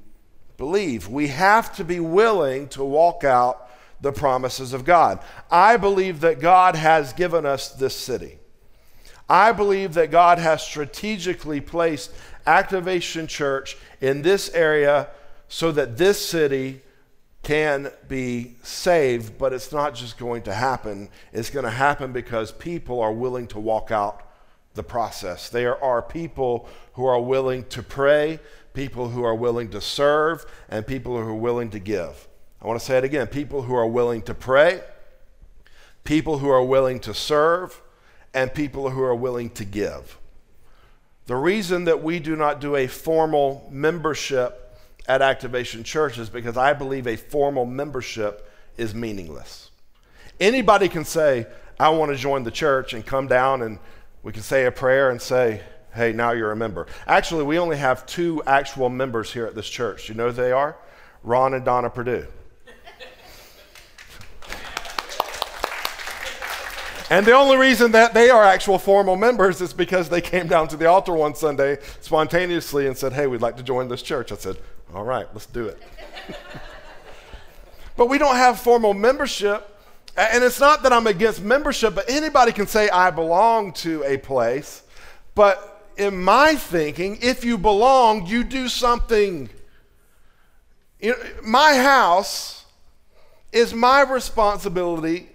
believe? 0.56 1.10
We 1.10 1.28
have 1.28 1.76
to 1.76 1.84
be 1.84 2.00
willing 2.00 2.70
to 2.70 2.86
walk 2.86 3.26
out 3.26 3.70
the 4.00 4.14
promises 4.14 4.72
of 4.72 4.86
God. 4.86 5.20
I 5.52 5.76
believe 5.76 6.22
that 6.22 6.40
God 6.40 6.78
has 6.78 7.12
given 7.12 7.46
us 7.46 7.68
this 7.68 7.98
city. 7.98 8.40
I 9.28 9.52
believe 9.52 9.94
that 9.96 10.10
God 10.10 10.40
has 10.40 10.64
strategically 10.64 11.60
placed 11.60 12.14
Activation 12.48 13.28
Church 13.28 13.76
in 14.00 14.22
this 14.22 14.50
area 14.52 15.10
so 15.50 15.74
that 15.74 15.98
this 15.98 16.26
city 16.26 16.82
can 17.46 17.92
be 18.08 18.56
saved, 18.64 19.38
but 19.38 19.54
it's 19.54 19.72
not 19.72 19.94
just 19.94 20.18
going 20.18 20.42
to 20.42 20.52
happen. 20.52 21.08
It's 21.32 21.52
going 21.52 21.64
to 21.64 21.70
happen 21.70 22.12
because 22.12 22.52
people 22.52 23.00
are 23.02 23.14
willing 23.14 23.46
to 23.50 23.60
walk 23.60 23.92
out 23.92 24.28
the 24.74 24.82
process. 24.82 25.48
There 25.48 25.82
are 25.82 26.02
people 26.02 26.68
who 26.94 27.06
are 27.06 27.22
willing 27.22 27.66
to 27.66 27.84
pray, 27.84 28.40
people 28.74 29.10
who 29.10 29.24
are 29.24 29.36
willing 29.36 29.70
to 29.70 29.80
serve, 29.80 30.44
and 30.70 30.88
people 30.88 31.22
who 31.22 31.30
are 31.30 31.36
willing 31.36 31.70
to 31.70 31.80
give. 31.80 32.28
I 32.64 32.66
want 32.66 32.80
to 32.80 32.86
say 32.86 32.98
it 32.98 33.04
again 33.04 33.28
people 33.28 33.62
who 33.62 33.76
are 33.76 33.86
willing 33.86 34.24
to 34.24 34.34
pray, 34.34 34.82
people 36.04 36.40
who 36.40 36.50
are 36.50 36.66
willing 36.66 37.00
to 37.02 37.14
serve, 37.14 37.80
and 38.34 38.56
people 38.56 38.90
who 38.90 39.04
are 39.04 39.14
willing 39.14 39.52
to 39.52 39.66
give. 39.66 40.18
The 41.28 41.36
reason 41.36 41.84
that 41.86 42.02
we 42.02 42.18
do 42.18 42.36
not 42.36 42.60
do 42.60 42.76
a 42.76 42.88
formal 42.88 43.70
membership 43.72 44.65
at 45.08 45.22
Activation 45.22 45.84
Church 45.84 46.18
is 46.18 46.30
because 46.30 46.58
I 46.58 46.74
believe 46.74 47.08
a 47.08 47.16
formal 47.16 47.66
membership 47.66 48.50
is 48.78 48.94
meaningless. 48.94 49.72
Anybody 50.40 50.90
can 50.90 51.06
say, 51.06 51.48
I 51.80 51.90
want 51.90 52.12
to 52.12 52.18
join 52.18 52.44
the 52.44 52.52
church 52.52 52.94
and 52.94 53.06
come 53.06 53.28
down 53.28 53.62
and 53.62 53.80
we 54.24 54.32
can 54.32 54.42
say 54.42 54.66
a 54.66 54.72
prayer 54.72 55.12
and 55.12 55.22
say, 55.22 55.62
hey, 55.94 56.12
now 56.12 56.32
you're 56.32 56.52
a 56.52 56.56
member. 56.56 56.88
Actually, 57.08 57.44
we 57.44 57.60
only 57.60 57.78
have 57.78 58.06
two 58.06 58.42
actual 58.46 58.90
members 58.90 59.32
here 59.32 59.46
at 59.46 59.56
this 59.56 59.70
church. 59.70 60.08
Do 60.08 60.14
you 60.14 60.18
know 60.18 60.28
who 60.28 60.34
they 60.34 60.52
are? 60.52 60.78
Ron 61.24 61.54
and 61.54 61.64
Donna 61.64 61.90
Purdue. 61.90 62.28
And 67.12 67.24
the 67.24 67.34
only 67.34 67.56
reason 67.58 67.92
that 67.92 68.16
they 68.16 68.32
are 68.32 68.44
actual 68.44 68.80
formal 68.80 69.16
members 69.16 69.62
is 69.62 69.74
because 69.74 70.10
they 70.10 70.22
came 70.22 70.48
down 70.48 70.68
to 70.70 70.76
the 70.76 70.88
altar 70.88 71.14
one 71.14 71.36
Sunday 71.36 71.78
spontaneously 72.02 72.88
and 72.88 72.98
said, 72.98 73.14
Hey, 73.14 73.28
we'd 73.28 73.42
like 73.42 73.58
to 73.58 73.64
join 73.64 73.88
this 73.90 74.02
church. 74.02 74.32
I 74.32 74.36
said, 74.36 74.58
All 74.96 75.04
right, 75.04 75.28
let's 75.34 75.46
do 75.48 75.68
it. 75.68 75.84
but 77.98 78.08
we 78.08 78.18
don't 78.18 78.38
have 78.38 78.62
formal 78.62 78.94
membership. 78.94 79.70
And 80.16 80.42
it's 80.42 80.62
not 80.62 80.84
that 80.84 80.94
I'm 80.94 81.06
against 81.06 81.44
membership, 81.44 81.94
but 81.94 82.10
anybody 82.10 82.54
can 82.54 82.66
say, 82.66 82.88
I 82.88 83.12
belong 83.12 83.74
to 83.74 84.06
a 84.06 84.16
place. 84.16 84.84
But 85.36 85.92
in 85.98 86.24
my 86.24 86.56
thinking, 86.56 87.20
if 87.22 87.44
you 87.44 87.58
belong, 87.58 88.26
you 88.26 88.46
do 88.46 88.70
something. 88.70 89.50
You 91.02 91.12
know, 91.12 91.18
my 91.44 91.76
house 91.76 92.64
is 93.52 93.74
my 93.74 94.02
responsibility 94.02 95.28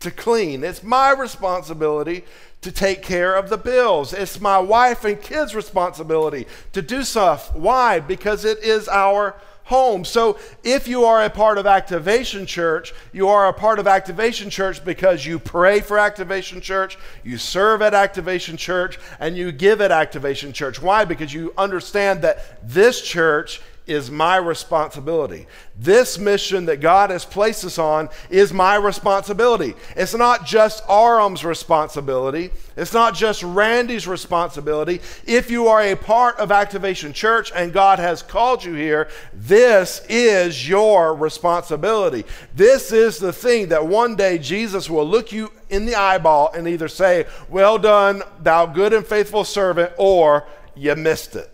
to 0.00 0.10
clean. 0.10 0.62
It's 0.62 0.82
my 0.82 1.12
responsibility 1.12 2.26
to 2.66 2.72
take 2.72 3.00
care 3.00 3.36
of 3.36 3.48
the 3.48 3.56
bills. 3.56 4.12
It's 4.12 4.40
my 4.40 4.58
wife 4.58 5.04
and 5.04 5.22
kids' 5.22 5.54
responsibility 5.54 6.48
to 6.72 6.82
do 6.82 7.04
stuff. 7.04 7.54
Why? 7.54 8.00
Because 8.00 8.44
it 8.44 8.58
is 8.58 8.88
our 8.88 9.36
home. 9.66 10.04
So 10.04 10.36
if 10.64 10.88
you 10.88 11.04
are 11.04 11.22
a 11.22 11.30
part 11.30 11.58
of 11.58 11.66
Activation 11.66 12.44
Church, 12.44 12.92
you 13.12 13.28
are 13.28 13.46
a 13.46 13.52
part 13.52 13.78
of 13.78 13.86
Activation 13.86 14.50
Church 14.50 14.84
because 14.84 15.24
you 15.24 15.38
pray 15.38 15.78
for 15.78 15.96
Activation 15.96 16.60
Church, 16.60 16.98
you 17.22 17.38
serve 17.38 17.82
at 17.82 17.94
Activation 17.94 18.56
Church, 18.56 18.98
and 19.20 19.36
you 19.36 19.52
give 19.52 19.80
at 19.80 19.92
Activation 19.92 20.52
Church. 20.52 20.82
Why? 20.82 21.04
Because 21.04 21.32
you 21.32 21.54
understand 21.56 22.22
that 22.22 22.68
this 22.68 23.00
church 23.00 23.60
is 23.86 24.10
my 24.10 24.36
responsibility. 24.36 25.46
This 25.78 26.18
mission 26.18 26.66
that 26.66 26.80
God 26.80 27.10
has 27.10 27.24
placed 27.24 27.64
us 27.64 27.78
on 27.78 28.08
is 28.30 28.52
my 28.52 28.74
responsibility. 28.76 29.74
It's 29.94 30.14
not 30.14 30.44
just 30.44 30.82
Aram's 30.88 31.44
responsibility. 31.44 32.50
It's 32.76 32.92
not 32.92 33.14
just 33.14 33.42
Randy's 33.42 34.08
responsibility. 34.08 35.00
If 35.24 35.50
you 35.50 35.68
are 35.68 35.82
a 35.82 35.94
part 35.94 36.36
of 36.38 36.50
Activation 36.50 37.12
Church 37.12 37.52
and 37.54 37.72
God 37.72 37.98
has 37.98 38.22
called 38.22 38.64
you 38.64 38.74
here, 38.74 39.08
this 39.32 40.04
is 40.08 40.68
your 40.68 41.14
responsibility. 41.14 42.24
This 42.54 42.92
is 42.92 43.18
the 43.18 43.32
thing 43.32 43.68
that 43.68 43.86
one 43.86 44.16
day 44.16 44.38
Jesus 44.38 44.90
will 44.90 45.06
look 45.06 45.30
you 45.30 45.52
in 45.70 45.86
the 45.86 45.94
eyeball 45.94 46.50
and 46.54 46.66
either 46.66 46.88
say, 46.88 47.26
Well 47.48 47.78
done, 47.78 48.22
thou 48.42 48.66
good 48.66 48.92
and 48.92 49.06
faithful 49.06 49.44
servant, 49.44 49.92
or 49.96 50.46
you 50.74 50.94
missed 50.96 51.36
it. 51.36 51.50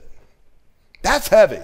That's 1.03 1.29
heavy. 1.29 1.61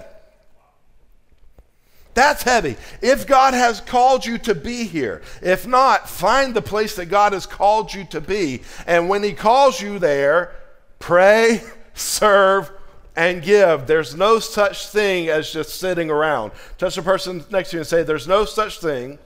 That's 2.13 2.43
heavy. 2.43 2.75
If 3.01 3.27
God 3.27 3.53
has 3.53 3.81
called 3.81 4.25
you 4.25 4.37
to 4.39 4.55
be 4.55 4.85
here, 4.85 5.21
if 5.41 5.67
not, 5.67 6.09
find 6.09 6.53
the 6.53 6.61
place 6.61 6.95
that 6.95 7.05
God 7.05 7.33
has 7.33 7.45
called 7.45 7.93
you 7.93 8.03
to 8.05 8.19
be. 8.19 8.61
And 8.87 9.07
when 9.07 9.23
He 9.23 9.33
calls 9.33 9.81
you 9.81 9.99
there, 9.99 10.53
pray, 10.99 11.61
serve, 11.93 12.71
and 13.15 13.41
give. 13.41 13.85
There's 13.85 14.15
no 14.15 14.39
such 14.39 14.87
thing 14.87 15.27
as 15.27 15.51
just 15.51 15.79
sitting 15.79 16.09
around. 16.09 16.51
Touch 16.77 16.95
the 16.95 17.01
person 17.01 17.43
next 17.51 17.71
to 17.71 17.77
you 17.77 17.81
and 17.81 17.87
say, 17.87 18.03
There's 18.03 18.27
no 18.27 18.45
such 18.45 18.79
thing 18.79 19.19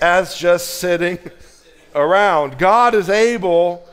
as 0.00 0.36
just 0.36 0.78
sitting 0.78 1.18
around. 1.94 2.58
God 2.58 2.94
is 2.94 3.10
able 3.10 3.86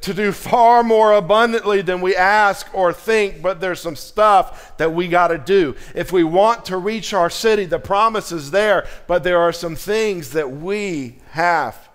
to 0.00 0.14
do 0.14 0.32
far 0.32 0.82
more 0.82 1.12
abundantly 1.12 1.82
than 1.82 2.00
we 2.00 2.14
ask 2.14 2.68
or 2.72 2.92
think, 2.92 3.42
but 3.42 3.60
there's 3.60 3.80
some 3.80 3.96
stuff 3.96 4.76
that 4.76 4.92
we 4.92 5.08
got 5.08 5.28
to 5.28 5.38
do. 5.38 5.74
If 5.94 6.12
we 6.12 6.24
want 6.24 6.66
to 6.66 6.76
reach 6.76 7.12
our 7.12 7.30
city, 7.30 7.64
the 7.64 7.78
promise 7.78 8.30
is 8.30 8.50
there, 8.50 8.86
but 9.06 9.24
there 9.24 9.40
are 9.40 9.52
some 9.52 9.74
things 9.74 10.30
that 10.30 10.50
we 10.50 11.18
have 11.30 11.88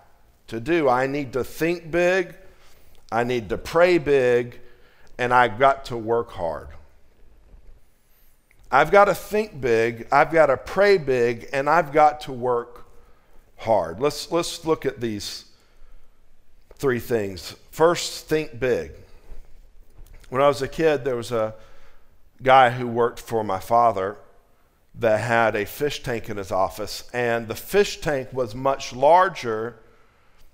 to 0.48 0.60
do. 0.60 0.88
I 0.88 1.06
need 1.06 1.32
to 1.32 1.44
think 1.44 1.90
big, 1.90 2.34
I 3.10 3.24
need 3.24 3.48
to 3.48 3.58
pray 3.58 3.98
big, 3.98 4.60
and 5.18 5.32
I've 5.32 5.58
got 5.58 5.86
to 5.86 5.96
work 5.96 6.30
hard. 6.32 6.68
I've 8.70 8.90
got 8.90 9.06
to 9.06 9.14
think 9.14 9.60
big, 9.60 10.08
I've 10.12 10.32
got 10.32 10.46
to 10.46 10.56
pray 10.56 10.98
big, 10.98 11.48
and 11.52 11.70
I've 11.70 11.92
got 11.92 12.22
to 12.22 12.32
work 12.32 12.86
hard. 13.56 14.00
Let's, 14.00 14.30
let's 14.30 14.64
look 14.64 14.84
at 14.84 15.00
these 15.00 15.46
three 16.76 16.98
things. 16.98 17.56
First, 17.74 18.28
think 18.28 18.60
big. 18.60 18.92
When 20.28 20.40
I 20.40 20.46
was 20.46 20.62
a 20.62 20.68
kid, 20.68 21.04
there 21.04 21.16
was 21.16 21.32
a 21.32 21.56
guy 22.40 22.70
who 22.70 22.86
worked 22.86 23.18
for 23.18 23.42
my 23.42 23.58
father 23.58 24.16
that 24.94 25.18
had 25.18 25.56
a 25.56 25.66
fish 25.66 26.00
tank 26.00 26.30
in 26.30 26.36
his 26.36 26.52
office, 26.52 27.10
and 27.12 27.48
the 27.48 27.56
fish 27.56 28.00
tank 28.00 28.32
was 28.32 28.54
much 28.54 28.92
larger 28.92 29.74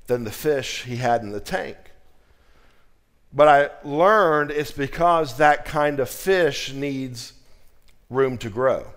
than 0.07 0.25
the 0.25 0.31
fish 0.31 0.85
he 0.85 0.97
had 0.97 1.21
in 1.21 1.29
the 1.29 1.41
tank. 1.41 1.77
But 3.35 3.49
I 3.49 3.69
learned 3.87 4.51
it's 4.51 4.73
because 4.73 5.37
that 5.37 5.67
kind 5.67 6.01
of 6.01 6.09
fish 6.09 6.73
needs 6.73 7.35
room 8.09 8.39
to 8.39 8.49
grow 8.49 8.95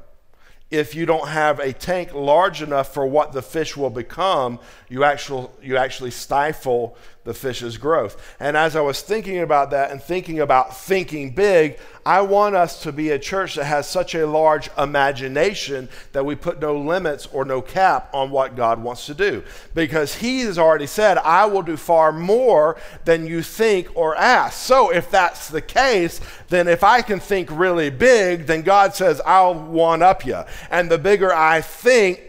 if 0.73 0.95
you 0.95 1.05
don't 1.05 1.27
have 1.27 1.59
a 1.59 1.71
tank 1.71 2.15
large 2.15 2.63
enough 2.63 2.91
for 2.95 3.05
what 3.05 3.31
the 3.31 3.43
fish 3.43 3.77
will 3.77 3.91
become, 3.91 4.59
you 4.89 5.03
actually, 5.03 5.47
you 5.61 5.77
actually 5.77 6.09
stifle 6.09 6.97
the 7.23 7.33
fish's 7.33 7.77
growth. 7.77 8.35
And 8.39 8.57
as 8.57 8.75
I 8.75 8.81
was 8.81 9.01
thinking 9.01 9.39
about 9.39 9.71
that 9.71 9.91
and 9.91 10.01
thinking 10.01 10.39
about 10.39 10.77
thinking 10.77 11.31
big, 11.31 11.79
I 12.05 12.21
want 12.21 12.55
us 12.55 12.83
to 12.83 12.91
be 12.91 13.11
a 13.11 13.19
church 13.19 13.55
that 13.55 13.63
has 13.63 13.87
such 13.87 14.13
a 14.13 14.27
large 14.27 14.69
imagination 14.77 15.87
that 16.11 16.25
we 16.25 16.35
put 16.35 16.59
no 16.59 16.77
limits 16.77 17.25
or 17.27 17.45
no 17.45 17.61
cap 17.61 18.09
on 18.13 18.29
what 18.29 18.57
God 18.57 18.83
wants 18.83 19.05
to 19.05 19.13
do. 19.13 19.41
Because 19.73 20.15
He 20.15 20.41
has 20.41 20.57
already 20.57 20.87
said, 20.87 21.17
I 21.17 21.45
will 21.45 21.61
do 21.61 21.77
far 21.77 22.11
more 22.11 22.77
than 23.05 23.25
you 23.25 23.41
think 23.41 23.95
or 23.95 24.17
ask. 24.17 24.57
So 24.57 24.89
if 24.89 25.09
that's 25.09 25.47
the 25.47 25.61
case, 25.61 26.19
then 26.49 26.67
if 26.67 26.83
I 26.83 27.01
can 27.01 27.21
think 27.21 27.49
really 27.51 27.89
big, 27.89 28.47
then 28.47 28.63
God 28.63 28.95
says, 28.95 29.21
I'll 29.25 29.55
one 29.55 30.01
up 30.01 30.25
you. 30.25 30.43
And 30.69 30.91
the 30.91 30.97
bigger 30.97 31.33
I 31.33 31.61
think, 31.61 32.21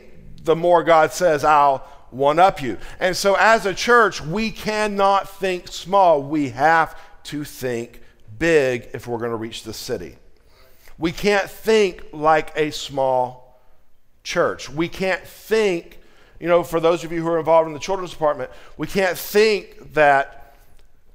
the 0.44 0.54
more 0.54 0.84
God 0.84 1.12
says, 1.12 1.42
I'll 1.42 1.88
one 2.14 2.38
up 2.38 2.62
you. 2.62 2.78
And 3.00 3.16
so, 3.16 3.34
as 3.34 3.66
a 3.66 3.74
church, 3.74 4.20
we 4.20 4.50
cannot 4.50 5.28
think 5.28 5.68
small. 5.68 6.22
We 6.22 6.50
have 6.50 6.96
to 7.24 7.44
think 7.44 8.00
big 8.38 8.88
if 8.92 9.06
we're 9.06 9.18
going 9.18 9.30
to 9.30 9.36
reach 9.36 9.64
the 9.64 9.72
city. 9.72 10.16
We 10.98 11.12
can't 11.12 11.50
think 11.50 12.06
like 12.12 12.52
a 12.56 12.70
small 12.70 13.60
church. 14.22 14.70
We 14.70 14.88
can't 14.88 15.22
think, 15.22 15.98
you 16.38 16.48
know, 16.48 16.62
for 16.62 16.80
those 16.80 17.04
of 17.04 17.12
you 17.12 17.20
who 17.20 17.28
are 17.28 17.38
involved 17.38 17.66
in 17.66 17.74
the 17.74 17.80
children's 17.80 18.12
department, 18.12 18.50
we 18.76 18.86
can't 18.86 19.18
think 19.18 19.94
that 19.94 20.54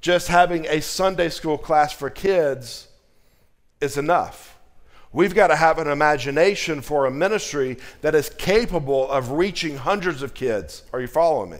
just 0.00 0.28
having 0.28 0.66
a 0.66 0.80
Sunday 0.80 1.28
school 1.28 1.58
class 1.58 1.92
for 1.92 2.10
kids 2.10 2.88
is 3.80 3.96
enough. 3.96 4.58
We've 5.12 5.34
got 5.34 5.48
to 5.48 5.56
have 5.56 5.78
an 5.78 5.88
imagination 5.88 6.82
for 6.82 7.06
a 7.06 7.10
ministry 7.10 7.78
that 8.00 8.14
is 8.14 8.30
capable 8.30 9.10
of 9.10 9.32
reaching 9.32 9.76
hundreds 9.76 10.22
of 10.22 10.34
kids. 10.34 10.84
Are 10.92 11.00
you 11.00 11.08
following 11.08 11.50
me? 11.50 11.58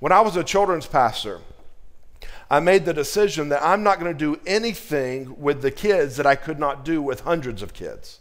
When 0.00 0.12
I 0.12 0.20
was 0.20 0.36
a 0.36 0.44
children's 0.44 0.86
pastor, 0.86 1.40
I 2.50 2.60
made 2.60 2.84
the 2.84 2.92
decision 2.92 3.48
that 3.50 3.62
I'm 3.62 3.82
not 3.82 4.00
going 4.00 4.12
to 4.12 4.18
do 4.18 4.40
anything 4.46 5.40
with 5.40 5.62
the 5.62 5.70
kids 5.70 6.16
that 6.16 6.26
I 6.26 6.34
could 6.34 6.58
not 6.58 6.84
do 6.84 7.00
with 7.00 7.20
hundreds 7.20 7.62
of 7.62 7.72
kids. 7.72 8.18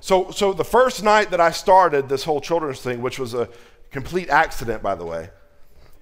So, 0.00 0.30
so 0.30 0.52
the 0.52 0.64
first 0.64 1.02
night 1.02 1.30
that 1.30 1.40
I 1.40 1.52
started 1.52 2.08
this 2.08 2.24
whole 2.24 2.40
children's 2.40 2.80
thing, 2.80 3.00
which 3.00 3.18
was 3.18 3.32
a 3.32 3.48
complete 3.90 4.28
accident, 4.28 4.82
by 4.82 4.94
the 4.94 5.04
way, 5.04 5.30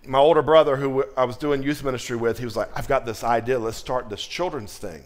my 0.07 0.19
older 0.19 0.43
brother, 0.43 0.77
who 0.77 1.05
I 1.17 1.25
was 1.25 1.37
doing 1.37 1.63
youth 1.63 1.85
ministry 1.85 2.17
with, 2.17 2.39
he 2.39 2.45
was 2.45 2.57
like, 2.57 2.69
I've 2.77 2.89
got 2.89 3.07
this 3.07 3.23
idea. 3.23 3.59
Let's 3.59 3.77
start 3.77 4.11
this 4.11 4.25
children's 4.25 4.77
thing. 4.77 5.05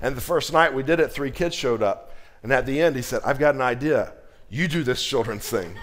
And 0.00 0.16
the 0.16 0.20
first 0.20 0.52
night 0.52 0.74
we 0.74 0.82
did 0.82 1.00
it, 1.00 1.12
three 1.12 1.30
kids 1.30 1.54
showed 1.54 1.82
up. 1.82 2.14
And 2.42 2.52
at 2.52 2.66
the 2.66 2.80
end, 2.80 2.96
he 2.96 3.02
said, 3.02 3.22
I've 3.24 3.38
got 3.38 3.54
an 3.54 3.60
idea. 3.60 4.12
You 4.48 4.68
do 4.68 4.82
this 4.82 5.04
children's 5.04 5.48
thing. 5.48 5.76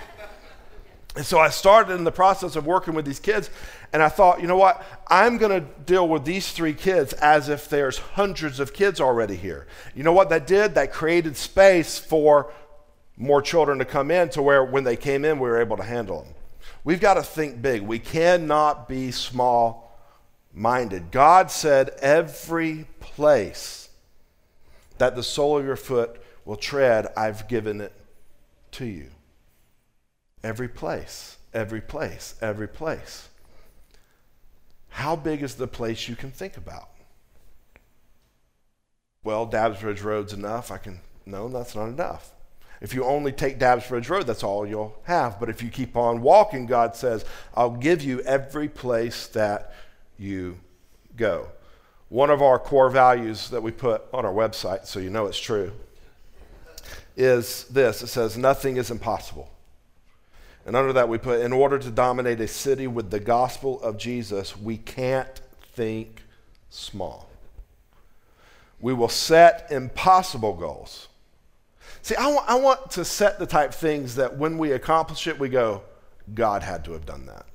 and 1.15 1.25
so 1.25 1.37
I 1.37 1.49
started 1.49 1.93
in 1.93 2.03
the 2.03 2.11
process 2.11 2.55
of 2.55 2.65
working 2.65 2.93
with 2.93 3.05
these 3.05 3.19
kids. 3.19 3.49
And 3.91 4.01
I 4.01 4.09
thought, 4.09 4.41
you 4.41 4.47
know 4.47 4.57
what? 4.57 4.83
I'm 5.07 5.37
going 5.37 5.51
to 5.61 5.67
deal 5.85 6.07
with 6.07 6.25
these 6.25 6.51
three 6.51 6.73
kids 6.73 7.13
as 7.13 7.49
if 7.49 7.69
there's 7.69 7.97
hundreds 7.97 8.59
of 8.59 8.73
kids 8.73 9.01
already 9.01 9.35
here. 9.35 9.67
You 9.95 10.03
know 10.03 10.13
what 10.13 10.29
that 10.29 10.47
did? 10.47 10.75
That 10.75 10.91
created 10.91 11.37
space 11.37 11.97
for 11.97 12.51
more 13.17 13.41
children 13.41 13.79
to 13.79 13.85
come 13.85 14.11
in 14.11 14.29
to 14.29 14.41
where 14.41 14.63
when 14.63 14.83
they 14.83 14.97
came 14.97 15.23
in, 15.23 15.39
we 15.39 15.49
were 15.49 15.59
able 15.59 15.77
to 15.77 15.83
handle 15.83 16.23
them. 16.23 16.33
We've 16.83 16.99
got 16.99 17.15
to 17.15 17.23
think 17.23 17.61
big. 17.61 17.81
We 17.81 17.99
cannot 17.99 18.87
be 18.87 19.11
small 19.11 19.97
minded. 20.53 21.11
God 21.11 21.51
said, 21.51 21.91
every 21.99 22.87
place 22.99 23.84
that 24.97 25.15
the 25.15 25.23
sole 25.23 25.57
of 25.57 25.65
your 25.65 25.75
foot 25.75 26.21
will 26.45 26.55
tread, 26.55 27.07
I've 27.17 27.47
given 27.47 27.81
it 27.81 27.93
to 28.71 28.85
you. 28.85 29.09
Every 30.43 30.67
place, 30.67 31.37
every 31.53 31.81
place, 31.81 32.35
every 32.41 32.67
place. 32.67 33.29
How 34.89 35.15
big 35.15 35.41
is 35.41 35.55
the 35.55 35.67
place 35.67 36.07
you 36.07 36.15
can 36.15 36.31
think 36.31 36.55
about? 36.55 36.89
Well, 39.23 39.45
Dabbs 39.45 39.81
Bridge 39.81 40.01
Road's 40.01 40.33
enough. 40.33 40.71
I 40.71 40.77
can, 40.77 40.99
no, 41.25 41.49
that's 41.49 41.75
not 41.75 41.87
enough. 41.87 42.31
If 42.79 42.93
you 42.93 43.03
only 43.03 43.31
take 43.31 43.57
Dabbs 43.57 43.87
Bridge 43.87 44.09
Road, 44.09 44.27
that's 44.27 44.43
all 44.43 44.67
you'll 44.67 44.95
have. 45.03 45.39
But 45.39 45.49
if 45.49 45.63
you 45.63 45.69
keep 45.69 45.97
on 45.97 46.21
walking, 46.21 46.65
God 46.67 46.95
says, 46.95 47.25
I'll 47.55 47.71
give 47.71 48.03
you 48.03 48.21
every 48.21 48.69
place 48.69 49.27
that 49.27 49.73
you 50.17 50.59
go. 51.15 51.47
One 52.09 52.29
of 52.29 52.41
our 52.41 52.59
core 52.59 52.89
values 52.89 53.49
that 53.49 53.61
we 53.61 53.71
put 53.71 54.03
on 54.13 54.25
our 54.25 54.33
website, 54.33 54.85
so 54.85 54.99
you 54.99 55.09
know 55.09 55.25
it's 55.25 55.39
true, 55.39 55.71
is 57.17 57.65
this 57.65 58.01
it 58.03 58.07
says, 58.07 58.37
Nothing 58.37 58.77
is 58.77 58.91
impossible. 58.91 59.49
And 60.65 60.75
under 60.75 60.93
that, 60.93 61.07
we 61.07 61.17
put, 61.17 61.41
in 61.41 61.53
order 61.53 61.77
to 61.77 61.91
dominate 61.91 62.39
a 62.39 62.47
city 62.47 62.87
with 62.87 63.11
the 63.11 63.19
gospel 63.19 63.81
of 63.83 63.97
Jesus, 63.97 64.57
we 64.57 64.77
can't 64.77 65.41
think 65.73 66.23
small. 66.69 67.29
We 68.79 68.93
will 68.93 69.09
set 69.09 69.67
impossible 69.71 70.53
goals. 70.53 71.07
See, 72.01 72.15
I 72.15 72.27
want, 72.27 72.49
I 72.49 72.55
want 72.55 72.91
to 72.91 73.05
set 73.05 73.39
the 73.39 73.45
type 73.45 73.73
things 73.73 74.15
that 74.15 74.37
when 74.37 74.57
we 74.57 74.71
accomplish 74.71 75.27
it, 75.27 75.39
we 75.39 75.49
go, 75.49 75.83
God 76.33 76.63
had 76.63 76.83
to 76.85 76.91
have 76.93 77.05
done 77.05 77.27
that. 77.27 77.45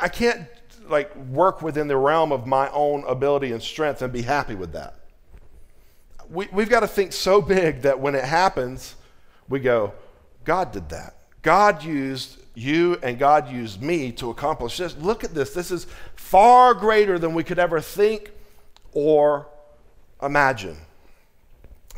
I 0.00 0.08
can't 0.08 0.46
like 0.90 1.14
work 1.16 1.62
within 1.62 1.88
the 1.88 1.96
realm 1.96 2.32
of 2.32 2.46
my 2.46 2.68
own 2.70 3.04
ability 3.04 3.52
and 3.52 3.62
strength 3.62 4.02
and 4.02 4.12
be 4.12 4.22
happy 4.22 4.54
with 4.54 4.72
that. 4.72 4.96
We, 6.28 6.48
we've 6.52 6.68
got 6.68 6.80
to 6.80 6.88
think 6.88 7.12
so 7.12 7.40
big 7.40 7.82
that 7.82 7.98
when 7.98 8.14
it 8.14 8.24
happens, 8.24 8.94
we 9.48 9.60
go, 9.60 9.92
God 10.44 10.72
did 10.72 10.88
that. 10.90 11.16
God 11.42 11.82
used 11.82 12.38
you 12.54 12.98
and 13.02 13.18
God 13.18 13.50
used 13.50 13.82
me 13.82 14.12
to 14.12 14.30
accomplish 14.30 14.76
this. 14.76 14.96
Look 14.96 15.24
at 15.24 15.34
this. 15.34 15.54
This 15.54 15.70
is 15.70 15.86
far 16.14 16.74
greater 16.74 17.18
than 17.18 17.34
we 17.34 17.42
could 17.42 17.58
ever 17.58 17.80
think 17.80 18.32
or 18.92 19.48
imagine. 20.22 20.76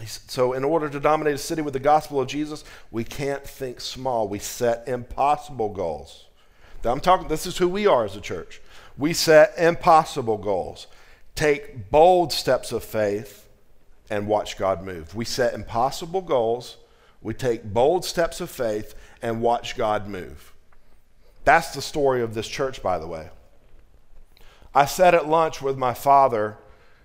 So, 0.06 0.54
in 0.54 0.64
order 0.64 0.88
to 0.88 0.98
dominate 0.98 1.34
a 1.34 1.38
city 1.38 1.62
with 1.62 1.74
the 1.74 1.80
gospel 1.80 2.20
of 2.20 2.26
Jesus, 2.26 2.64
we 2.90 3.04
can't 3.04 3.44
think 3.44 3.80
small. 3.80 4.26
We 4.26 4.38
set 4.38 4.88
impossible 4.88 5.68
goals. 5.68 6.26
Now, 6.84 6.90
I'm 6.90 7.00
talking, 7.00 7.28
this 7.28 7.46
is 7.46 7.58
who 7.58 7.68
we 7.68 7.86
are 7.86 8.04
as 8.04 8.16
a 8.16 8.20
church. 8.20 8.60
We 9.02 9.14
set 9.14 9.54
impossible 9.58 10.38
goals, 10.38 10.86
take 11.34 11.90
bold 11.90 12.32
steps 12.32 12.70
of 12.70 12.84
faith, 12.84 13.48
and 14.08 14.28
watch 14.28 14.56
God 14.56 14.84
move. 14.84 15.12
We 15.12 15.24
set 15.24 15.54
impossible 15.54 16.20
goals, 16.20 16.76
we 17.20 17.34
take 17.34 17.64
bold 17.64 18.04
steps 18.04 18.40
of 18.40 18.48
faith, 18.48 18.94
and 19.20 19.42
watch 19.42 19.76
God 19.76 20.06
move. 20.06 20.52
That's 21.42 21.74
the 21.74 21.82
story 21.82 22.22
of 22.22 22.34
this 22.34 22.46
church, 22.46 22.80
by 22.80 23.00
the 23.00 23.08
way. 23.08 23.30
I 24.72 24.84
sat 24.84 25.14
at 25.14 25.26
lunch 25.26 25.60
with 25.60 25.76
my 25.76 25.94
father 25.94 26.58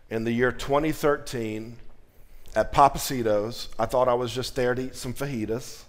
in 0.07 0.23
the 0.23 0.31
year 0.31 0.51
2013 0.51 1.77
at 2.55 2.71
Pappasito's. 2.71 3.69
I 3.79 3.88
thought 3.88 4.07
I 4.07 4.13
was 4.13 4.31
just 4.36 4.55
there 4.55 4.75
to 4.75 4.83
eat 4.83 4.95
some 4.95 5.15
fajitas. 5.15 5.81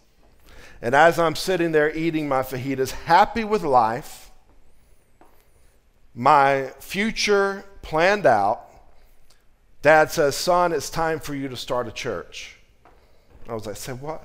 And 0.81 0.95
as 0.95 1.19
I'm 1.19 1.37
sitting 1.37 1.73
there 1.73 1.95
eating 1.95 2.27
my 2.27 2.41
fajitas, 2.41 2.93
happy 2.93 3.45
with 3.45 3.63
life, 3.63 4.28
my 6.19 6.73
future 6.81 7.65
planned 7.81 8.27
out, 8.27 8.63
dad 9.83 10.11
says, 10.11 10.35
Son, 10.35 10.73
it's 10.73 10.91
time 10.91 11.21
for 11.21 11.33
you 11.33 11.49
to 11.49 11.57
start 11.57 11.87
a 11.87 11.93
church. 11.93 12.57
I 13.49 13.55
was 13.55 13.67
like, 13.67 13.77
Say 13.77 13.93
what? 13.93 14.25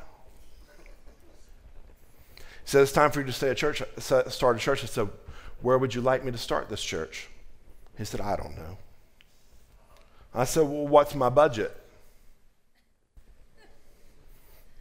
He 2.36 2.44
said, 2.66 2.82
It's 2.82 2.92
time 2.92 3.12
for 3.12 3.20
you 3.20 3.28
to 3.28 3.32
stay 3.32 3.50
a 3.50 3.56
church, 3.56 3.84
uh, 3.84 4.28
start 4.28 4.56
a 4.56 4.60
church. 4.60 4.84
I 4.84 4.88
said, 4.88 5.08
Where 5.62 5.78
would 5.78 5.94
you 5.94 6.02
like 6.02 6.26
me 6.26 6.32
to 6.32 6.38
start 6.38 6.68
this 6.68 6.84
church? 6.84 7.30
He 7.96 8.06
said, 8.06 8.22
I 8.22 8.38
don't 8.38 8.58
know. 8.58 8.80
I 10.34 10.46
said, 10.46 10.64
Well, 10.64 10.88
what's 10.88 11.14
my 11.14 11.30
budget? 11.30 11.80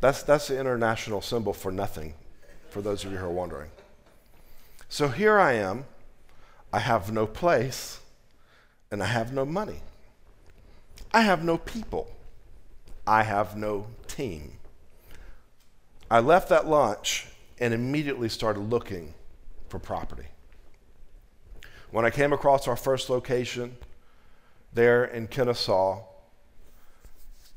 That's, 0.00 0.22
that's 0.22 0.48
the 0.48 0.58
international 0.58 1.20
symbol 1.20 1.52
for 1.52 1.70
nothing, 1.70 2.14
for 2.70 2.80
those 2.80 3.04
of 3.04 3.12
you 3.12 3.18
who 3.18 3.26
are 3.26 3.30
wondering. 3.30 3.70
So 4.88 5.08
here 5.08 5.38
I 5.38 5.52
am. 5.52 5.84
I 6.72 6.78
have 6.78 7.12
no 7.12 7.26
place, 7.26 8.00
and 8.90 9.02
I 9.02 9.06
have 9.06 9.32
no 9.32 9.44
money. 9.44 9.80
I 11.12 11.22
have 11.22 11.44
no 11.44 11.58
people. 11.58 12.10
I 13.06 13.24
have 13.24 13.56
no 13.56 13.86
team. 14.08 14.52
I 16.10 16.20
left 16.20 16.48
that 16.48 16.66
lunch 16.66 17.26
and 17.58 17.74
immediately 17.74 18.28
started 18.28 18.60
looking 18.60 19.14
for 19.68 19.78
property. 19.78 20.26
When 21.90 22.04
I 22.04 22.10
came 22.10 22.32
across 22.32 22.68
our 22.68 22.76
first 22.76 23.10
location 23.10 23.76
there 24.72 25.04
in 25.04 25.26
Kennesaw, 25.26 26.02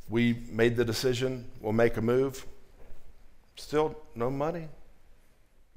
we 0.10 0.44
made 0.50 0.76
the 0.76 0.86
decision 0.86 1.46
we'll 1.62 1.74
make 1.74 1.98
a 1.98 2.02
move. 2.02 2.46
Still 3.56 3.96
no 4.14 4.30
money, 4.30 4.68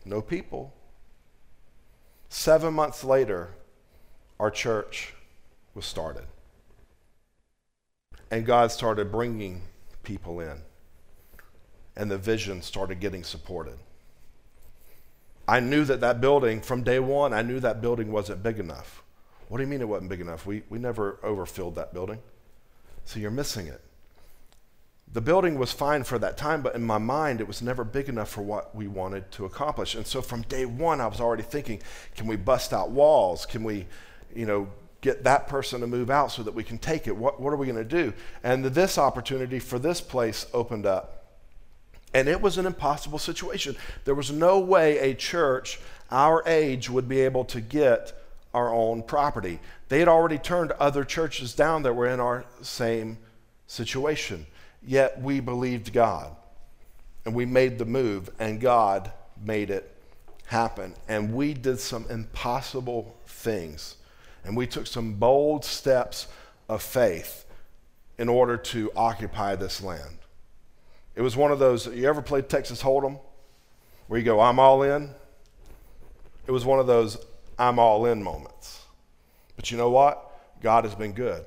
no 0.04 0.20
people. 0.20 0.72
Seven 2.28 2.74
months 2.74 3.04
later, 3.04 3.50
our 4.38 4.50
church 4.50 5.14
was 5.74 5.86
started. 5.86 6.24
And 8.30 8.44
God 8.44 8.70
started 8.70 9.10
bringing 9.10 9.62
people 10.02 10.40
in. 10.40 10.62
And 11.96 12.10
the 12.10 12.18
vision 12.18 12.62
started 12.62 13.00
getting 13.00 13.24
supported. 13.24 13.78
I 15.48 15.60
knew 15.60 15.84
that 15.86 16.00
that 16.00 16.20
building, 16.20 16.60
from 16.60 16.82
day 16.82 16.98
one, 16.98 17.32
I 17.32 17.42
knew 17.42 17.58
that 17.60 17.80
building 17.80 18.12
wasn't 18.12 18.42
big 18.42 18.60
enough. 18.60 19.02
What 19.48 19.56
do 19.56 19.64
you 19.64 19.68
mean 19.68 19.80
it 19.80 19.88
wasn't 19.88 20.10
big 20.10 20.20
enough? 20.20 20.44
We, 20.44 20.62
we 20.68 20.78
never 20.78 21.18
overfilled 21.22 21.76
that 21.76 21.94
building. 21.94 22.18
So 23.06 23.18
you're 23.18 23.30
missing 23.30 23.66
it. 23.66 23.80
The 25.12 25.20
building 25.22 25.58
was 25.58 25.72
fine 25.72 26.04
for 26.04 26.18
that 26.18 26.36
time, 26.36 26.60
but 26.60 26.74
in 26.74 26.82
my 26.82 26.98
mind, 26.98 27.40
it 27.40 27.48
was 27.48 27.62
never 27.62 27.82
big 27.82 28.08
enough 28.08 28.28
for 28.28 28.42
what 28.42 28.74
we 28.74 28.88
wanted 28.88 29.30
to 29.32 29.46
accomplish. 29.46 29.94
And 29.94 30.06
so 30.06 30.20
from 30.20 30.42
day 30.42 30.66
one, 30.66 31.00
I 31.00 31.06
was 31.06 31.20
already 31.20 31.42
thinking, 31.42 31.80
can 32.14 32.26
we 32.26 32.36
bust 32.36 32.72
out 32.74 32.90
walls? 32.90 33.46
Can 33.46 33.64
we, 33.64 33.86
you 34.34 34.44
know, 34.44 34.68
get 35.00 35.24
that 35.24 35.48
person 35.48 35.80
to 35.80 35.86
move 35.86 36.10
out 36.10 36.30
so 36.32 36.42
that 36.42 36.54
we 36.54 36.62
can 36.62 36.76
take 36.76 37.06
it? 37.06 37.16
What, 37.16 37.40
what 37.40 37.52
are 37.52 37.56
we 37.56 37.66
going 37.66 37.78
to 37.78 37.84
do? 37.84 38.12
And 38.42 38.64
this 38.64 38.98
opportunity 38.98 39.58
for 39.58 39.78
this 39.78 40.00
place 40.00 40.46
opened 40.52 40.84
up. 40.84 41.24
And 42.12 42.28
it 42.28 42.40
was 42.40 42.58
an 42.58 42.66
impossible 42.66 43.18
situation. 43.18 43.76
There 44.04 44.14
was 44.14 44.30
no 44.30 44.58
way 44.58 44.98
a 44.98 45.14
church 45.14 45.80
our 46.10 46.42
age 46.46 46.90
would 46.90 47.08
be 47.08 47.20
able 47.20 47.44
to 47.46 47.60
get 47.60 48.12
our 48.54 48.74
own 48.74 49.02
property. 49.02 49.60
They 49.88 49.98
had 49.98 50.08
already 50.08 50.38
turned 50.38 50.72
other 50.72 51.04
churches 51.04 51.54
down 51.54 51.82
that 51.82 51.94
were 51.94 52.08
in 52.08 52.20
our 52.20 52.44
same 52.62 53.18
situation. 53.66 54.46
Yet 54.86 55.20
we 55.20 55.40
believed 55.40 55.92
God. 55.92 56.34
And 57.24 57.34
we 57.34 57.44
made 57.44 57.78
the 57.78 57.84
move, 57.84 58.30
and 58.38 58.60
God 58.60 59.12
made 59.42 59.70
it 59.70 59.94
happen. 60.46 60.94
And 61.08 61.34
we 61.34 61.52
did 61.54 61.78
some 61.78 62.06
impossible 62.08 63.16
things. 63.26 63.96
And 64.44 64.56
we 64.56 64.66
took 64.66 64.86
some 64.86 65.14
bold 65.14 65.64
steps 65.64 66.28
of 66.68 66.82
faith. 66.82 67.44
in 68.18 68.28
order 68.28 68.56
to 68.56 68.90
occupy 68.96 69.54
this 69.54 69.80
land. 69.80 70.18
It 71.14 71.22
was 71.22 71.36
one 71.36 71.52
of 71.52 71.58
those, 71.58 71.86
you 71.86 72.08
ever 72.08 72.20
played 72.20 72.48
Texas 72.48 72.82
Hold'em? 72.82 73.18
Where 74.08 74.18
you 74.18 74.24
go, 74.24 74.40
I'm 74.40 74.58
all 74.58 74.82
in? 74.82 75.10
It 76.46 76.50
was 76.50 76.64
one 76.64 76.80
of 76.80 76.86
those, 76.86 77.16
I'm 77.58 77.78
all 77.78 78.06
in 78.06 78.22
moments. 78.22 78.82
But 79.56 79.70
you 79.70 79.76
know 79.76 79.90
what? 79.90 80.24
God 80.60 80.84
has 80.84 80.94
been 80.94 81.12
good. 81.12 81.44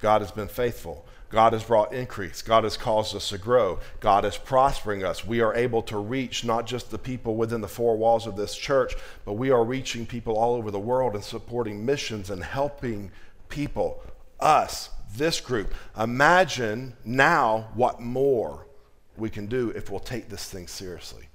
God 0.00 0.22
has 0.22 0.30
been 0.30 0.48
faithful. 0.48 1.04
God 1.30 1.52
has 1.52 1.62
brought 1.62 1.92
increase. 1.92 2.40
God 2.40 2.64
has 2.64 2.76
caused 2.76 3.14
us 3.14 3.28
to 3.28 3.38
grow. 3.38 3.80
God 4.00 4.24
is 4.24 4.38
prospering 4.38 5.04
us. 5.04 5.26
We 5.26 5.40
are 5.40 5.54
able 5.54 5.82
to 5.82 5.98
reach 5.98 6.44
not 6.44 6.66
just 6.66 6.90
the 6.90 6.98
people 6.98 7.36
within 7.36 7.60
the 7.60 7.68
four 7.68 7.96
walls 7.96 8.26
of 8.26 8.36
this 8.36 8.56
church, 8.56 8.94
but 9.26 9.34
we 9.34 9.50
are 9.50 9.62
reaching 9.62 10.06
people 10.06 10.36
all 10.36 10.54
over 10.54 10.70
the 10.70 10.78
world 10.78 11.14
and 11.14 11.22
supporting 11.22 11.84
missions 11.84 12.30
and 12.30 12.42
helping 12.42 13.10
people, 13.50 14.02
us, 14.40 14.88
this 15.16 15.40
group. 15.40 15.74
Imagine 15.98 16.96
now 17.04 17.68
what 17.74 18.00
more 18.00 18.66
we 19.16 19.28
can 19.28 19.46
do 19.46 19.70
if 19.70 19.90
we'll 19.90 20.00
take 20.00 20.28
this 20.28 20.48
thing 20.48 20.66
seriously. 20.66 21.28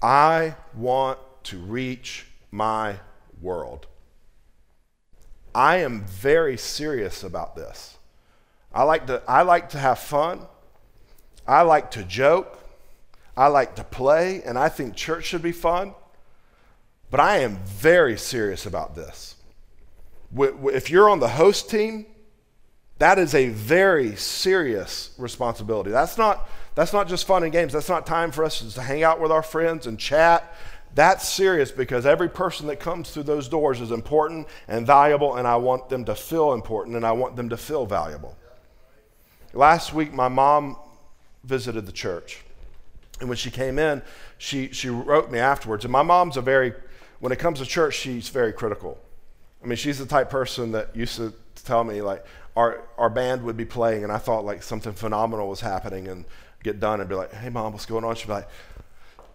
I 0.00 0.54
want 0.74 1.18
to 1.44 1.58
reach 1.58 2.26
my 2.52 2.96
world. 3.40 3.86
I 5.54 5.76
am 5.78 6.04
very 6.04 6.56
serious 6.56 7.24
about 7.24 7.56
this. 7.56 7.93
I 8.74 8.82
like 8.82 9.06
to, 9.06 9.22
I 9.28 9.42
like 9.42 9.70
to 9.70 9.78
have 9.78 10.00
fun. 10.00 10.40
I 11.46 11.62
like 11.62 11.92
to 11.92 12.02
joke. 12.02 12.58
I 13.36 13.46
like 13.46 13.76
to 13.76 13.84
play, 13.84 14.42
and 14.42 14.58
I 14.58 14.68
think 14.68 14.94
church 14.94 15.24
should 15.24 15.42
be 15.42 15.52
fun. 15.52 15.94
But 17.10 17.20
I 17.20 17.38
am 17.38 17.58
very 17.64 18.18
serious 18.18 18.66
about 18.66 18.96
this. 18.96 19.36
If 20.36 20.90
you're 20.90 21.08
on 21.08 21.20
the 21.20 21.28
host 21.28 21.70
team, 21.70 22.06
that 22.98 23.18
is 23.18 23.34
a 23.34 23.48
very 23.50 24.16
serious 24.16 25.14
responsibility. 25.18 25.90
That's 25.90 26.18
not, 26.18 26.48
that's 26.74 26.92
not 26.92 27.08
just 27.08 27.26
fun 27.26 27.44
and 27.44 27.52
games. 27.52 27.72
That's 27.72 27.88
not 27.88 28.06
time 28.06 28.32
for 28.32 28.44
us 28.44 28.74
to 28.74 28.82
hang 28.82 29.04
out 29.04 29.20
with 29.20 29.30
our 29.30 29.42
friends 29.42 29.86
and 29.86 29.98
chat. 29.98 30.54
That's 30.94 31.28
serious 31.28 31.72
because 31.72 32.06
every 32.06 32.28
person 32.28 32.68
that 32.68 32.78
comes 32.78 33.10
through 33.10 33.24
those 33.24 33.48
doors 33.48 33.80
is 33.80 33.90
important 33.90 34.46
and 34.68 34.86
valuable, 34.86 35.36
and 35.36 35.46
I 35.46 35.56
want 35.56 35.88
them 35.88 36.04
to 36.04 36.14
feel 36.14 36.52
important 36.52 36.96
and 36.96 37.04
I 37.04 37.12
want 37.12 37.36
them 37.36 37.48
to 37.48 37.56
feel 37.56 37.84
valuable. 37.84 38.36
Last 39.54 39.94
week, 39.94 40.12
my 40.12 40.28
mom 40.28 40.76
visited 41.44 41.86
the 41.86 41.92
church. 41.92 42.42
And 43.20 43.28
when 43.28 43.38
she 43.38 43.50
came 43.50 43.78
in, 43.78 44.02
she, 44.38 44.72
she 44.72 44.88
wrote 44.88 45.30
me 45.30 45.38
afterwards. 45.38 45.84
And 45.84 45.92
my 45.92 46.02
mom's 46.02 46.36
a 46.36 46.42
very, 46.42 46.72
when 47.20 47.32
it 47.32 47.38
comes 47.38 47.60
to 47.60 47.66
church, 47.66 47.94
she's 47.94 48.28
very 48.28 48.52
critical. 48.52 48.98
I 49.62 49.66
mean, 49.66 49.76
she's 49.76 49.98
the 49.98 50.06
type 50.06 50.28
person 50.28 50.72
that 50.72 50.94
used 50.94 51.16
to 51.16 51.32
tell 51.64 51.84
me, 51.84 52.02
like, 52.02 52.26
our, 52.56 52.82
our 52.98 53.08
band 53.08 53.42
would 53.44 53.56
be 53.56 53.64
playing, 53.64 54.02
and 54.02 54.12
I 54.12 54.18
thought, 54.18 54.44
like, 54.44 54.62
something 54.62 54.92
phenomenal 54.92 55.48
was 55.48 55.60
happening, 55.60 56.08
and 56.08 56.24
get 56.62 56.80
done 56.80 57.00
and 57.00 57.08
be 57.08 57.14
like, 57.14 57.32
hey, 57.32 57.48
mom, 57.48 57.72
what's 57.72 57.86
going 57.86 58.04
on? 58.04 58.16
She'd 58.16 58.26
be 58.26 58.32
like, 58.32 58.48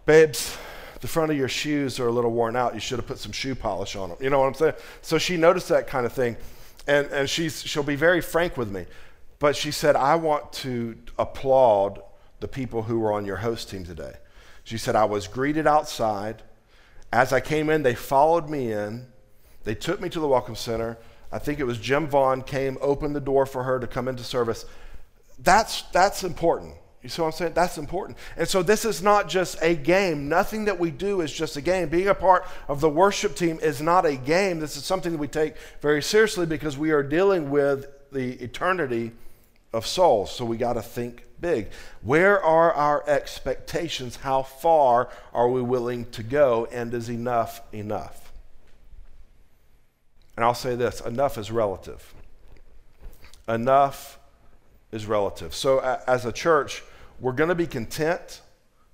babes, 0.04 0.58
the 1.00 1.08
front 1.08 1.30
of 1.30 1.36
your 1.38 1.48
shoes 1.48 1.98
are 1.98 2.08
a 2.08 2.12
little 2.12 2.32
worn 2.32 2.56
out. 2.56 2.74
You 2.74 2.80
should 2.80 2.98
have 2.98 3.06
put 3.06 3.18
some 3.18 3.32
shoe 3.32 3.54
polish 3.54 3.96
on 3.96 4.10
them. 4.10 4.18
You 4.20 4.28
know 4.28 4.40
what 4.40 4.46
I'm 4.46 4.54
saying? 4.54 4.74
So 5.00 5.16
she 5.16 5.36
noticed 5.36 5.68
that 5.68 5.86
kind 5.86 6.04
of 6.04 6.12
thing. 6.12 6.36
And, 6.86 7.06
and 7.08 7.30
she's, 7.30 7.62
she'll 7.62 7.82
be 7.82 7.96
very 7.96 8.20
frank 8.20 8.56
with 8.56 8.70
me. 8.70 8.84
But 9.40 9.56
she 9.56 9.72
said, 9.72 9.96
I 9.96 10.14
want 10.14 10.52
to 10.52 10.96
applaud 11.18 12.02
the 12.38 12.46
people 12.46 12.82
who 12.82 13.00
were 13.00 13.12
on 13.12 13.24
your 13.24 13.36
host 13.36 13.70
team 13.70 13.84
today. 13.84 14.12
She 14.64 14.78
said, 14.78 14.94
I 14.94 15.06
was 15.06 15.26
greeted 15.26 15.66
outside. 15.66 16.42
As 17.12 17.32
I 17.32 17.40
came 17.40 17.70
in, 17.70 17.82
they 17.82 17.94
followed 17.94 18.48
me 18.48 18.70
in. 18.70 19.06
They 19.64 19.74
took 19.74 20.00
me 20.00 20.10
to 20.10 20.20
the 20.20 20.28
Welcome 20.28 20.54
Center. 20.54 20.98
I 21.32 21.38
think 21.38 21.58
it 21.58 21.64
was 21.64 21.78
Jim 21.78 22.06
Vaughn 22.06 22.42
came, 22.42 22.76
opened 22.82 23.16
the 23.16 23.20
door 23.20 23.46
for 23.46 23.64
her 23.64 23.80
to 23.80 23.86
come 23.86 24.08
into 24.08 24.22
service. 24.22 24.66
That's, 25.38 25.82
that's 25.92 26.22
important. 26.22 26.74
You 27.02 27.08
see 27.08 27.22
what 27.22 27.28
I'm 27.28 27.32
saying? 27.32 27.52
That's 27.54 27.78
important. 27.78 28.18
And 28.36 28.46
so 28.46 28.62
this 28.62 28.84
is 28.84 29.02
not 29.02 29.26
just 29.26 29.56
a 29.62 29.74
game. 29.74 30.28
Nothing 30.28 30.66
that 30.66 30.78
we 30.78 30.90
do 30.90 31.22
is 31.22 31.32
just 31.32 31.56
a 31.56 31.62
game. 31.62 31.88
Being 31.88 32.08
a 32.08 32.14
part 32.14 32.46
of 32.68 32.82
the 32.82 32.90
worship 32.90 33.36
team 33.36 33.58
is 33.62 33.80
not 33.80 34.04
a 34.04 34.16
game. 34.16 34.60
This 34.60 34.76
is 34.76 34.84
something 34.84 35.12
that 35.12 35.18
we 35.18 35.28
take 35.28 35.54
very 35.80 36.02
seriously 36.02 36.44
because 36.44 36.76
we 36.76 36.90
are 36.90 37.02
dealing 37.02 37.48
with 37.48 37.86
the 38.12 38.32
eternity 38.42 39.12
of 39.72 39.86
souls. 39.86 40.34
So 40.34 40.44
we 40.44 40.56
got 40.56 40.74
to 40.74 40.82
think 40.82 41.24
big. 41.40 41.68
Where 42.02 42.42
are 42.42 42.72
our 42.72 43.08
expectations? 43.08 44.16
How 44.16 44.42
far 44.42 45.08
are 45.32 45.48
we 45.48 45.62
willing 45.62 46.10
to 46.10 46.22
go? 46.22 46.66
And 46.72 46.92
is 46.92 47.08
enough 47.08 47.60
enough? 47.72 48.32
And 50.36 50.44
I'll 50.44 50.54
say 50.54 50.74
this 50.74 51.00
enough 51.00 51.38
is 51.38 51.50
relative. 51.50 52.14
Enough 53.48 54.18
is 54.92 55.06
relative. 55.06 55.54
So, 55.54 55.80
as 56.06 56.24
a 56.24 56.32
church, 56.32 56.82
we're 57.20 57.32
going 57.32 57.48
to 57.48 57.54
be 57.54 57.66
content, 57.66 58.40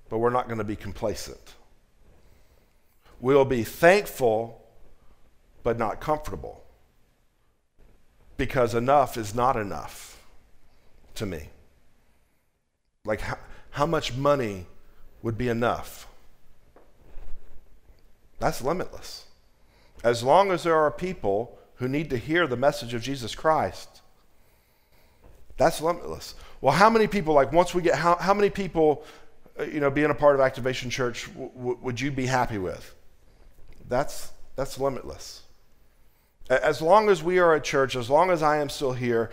but 0.09 0.17
we're 0.17 0.29
not 0.29 0.47
going 0.47 0.57
to 0.57 0.63
be 0.63 0.75
complacent. 0.75 1.55
We'll 3.19 3.45
be 3.45 3.63
thankful, 3.63 4.63
but 5.63 5.77
not 5.79 6.01
comfortable. 6.01 6.63
Because 8.35 8.75
enough 8.75 9.17
is 9.17 9.33
not 9.33 9.55
enough 9.55 10.16
to 11.17 11.25
me. 11.25 11.49
Like, 13.05 13.21
how, 13.21 13.37
how 13.71 13.85
much 13.85 14.15
money 14.15 14.65
would 15.21 15.37
be 15.37 15.49
enough? 15.49 16.07
That's 18.39 18.61
limitless. 18.61 19.25
As 20.03 20.23
long 20.23 20.51
as 20.51 20.63
there 20.63 20.75
are 20.75 20.91
people 20.91 21.57
who 21.75 21.87
need 21.87 22.09
to 22.09 22.17
hear 22.17 22.47
the 22.47 22.57
message 22.57 22.93
of 22.93 23.01
Jesus 23.01 23.35
Christ, 23.35 24.01
that's 25.57 25.81
limitless. 25.81 26.35
Well, 26.61 26.73
how 26.73 26.89
many 26.89 27.07
people, 27.07 27.33
like 27.33 27.51
once 27.51 27.73
we 27.73 27.81
get, 27.81 27.95
how, 27.95 28.15
how 28.15 28.33
many 28.33 28.49
people, 28.49 29.03
uh, 29.59 29.63
you 29.63 29.79
know, 29.79 29.89
being 29.89 30.11
a 30.11 30.15
part 30.15 30.35
of 30.35 30.41
Activation 30.41 30.89
Church 30.89 31.29
would 31.35 31.99
you 31.99 32.11
be 32.11 32.27
happy 32.27 32.57
with? 32.57 32.93
That's, 33.87 34.31
that's 34.55 34.79
limitless. 34.79 35.43
As 36.49 36.81
long 36.81 37.09
as 37.09 37.23
we 37.23 37.39
are 37.39 37.55
a 37.55 37.61
church, 37.61 37.95
as 37.95 38.09
long 38.09 38.29
as 38.29 38.41
I 38.41 38.57
am 38.57 38.69
still 38.69 38.93
here, 38.93 39.31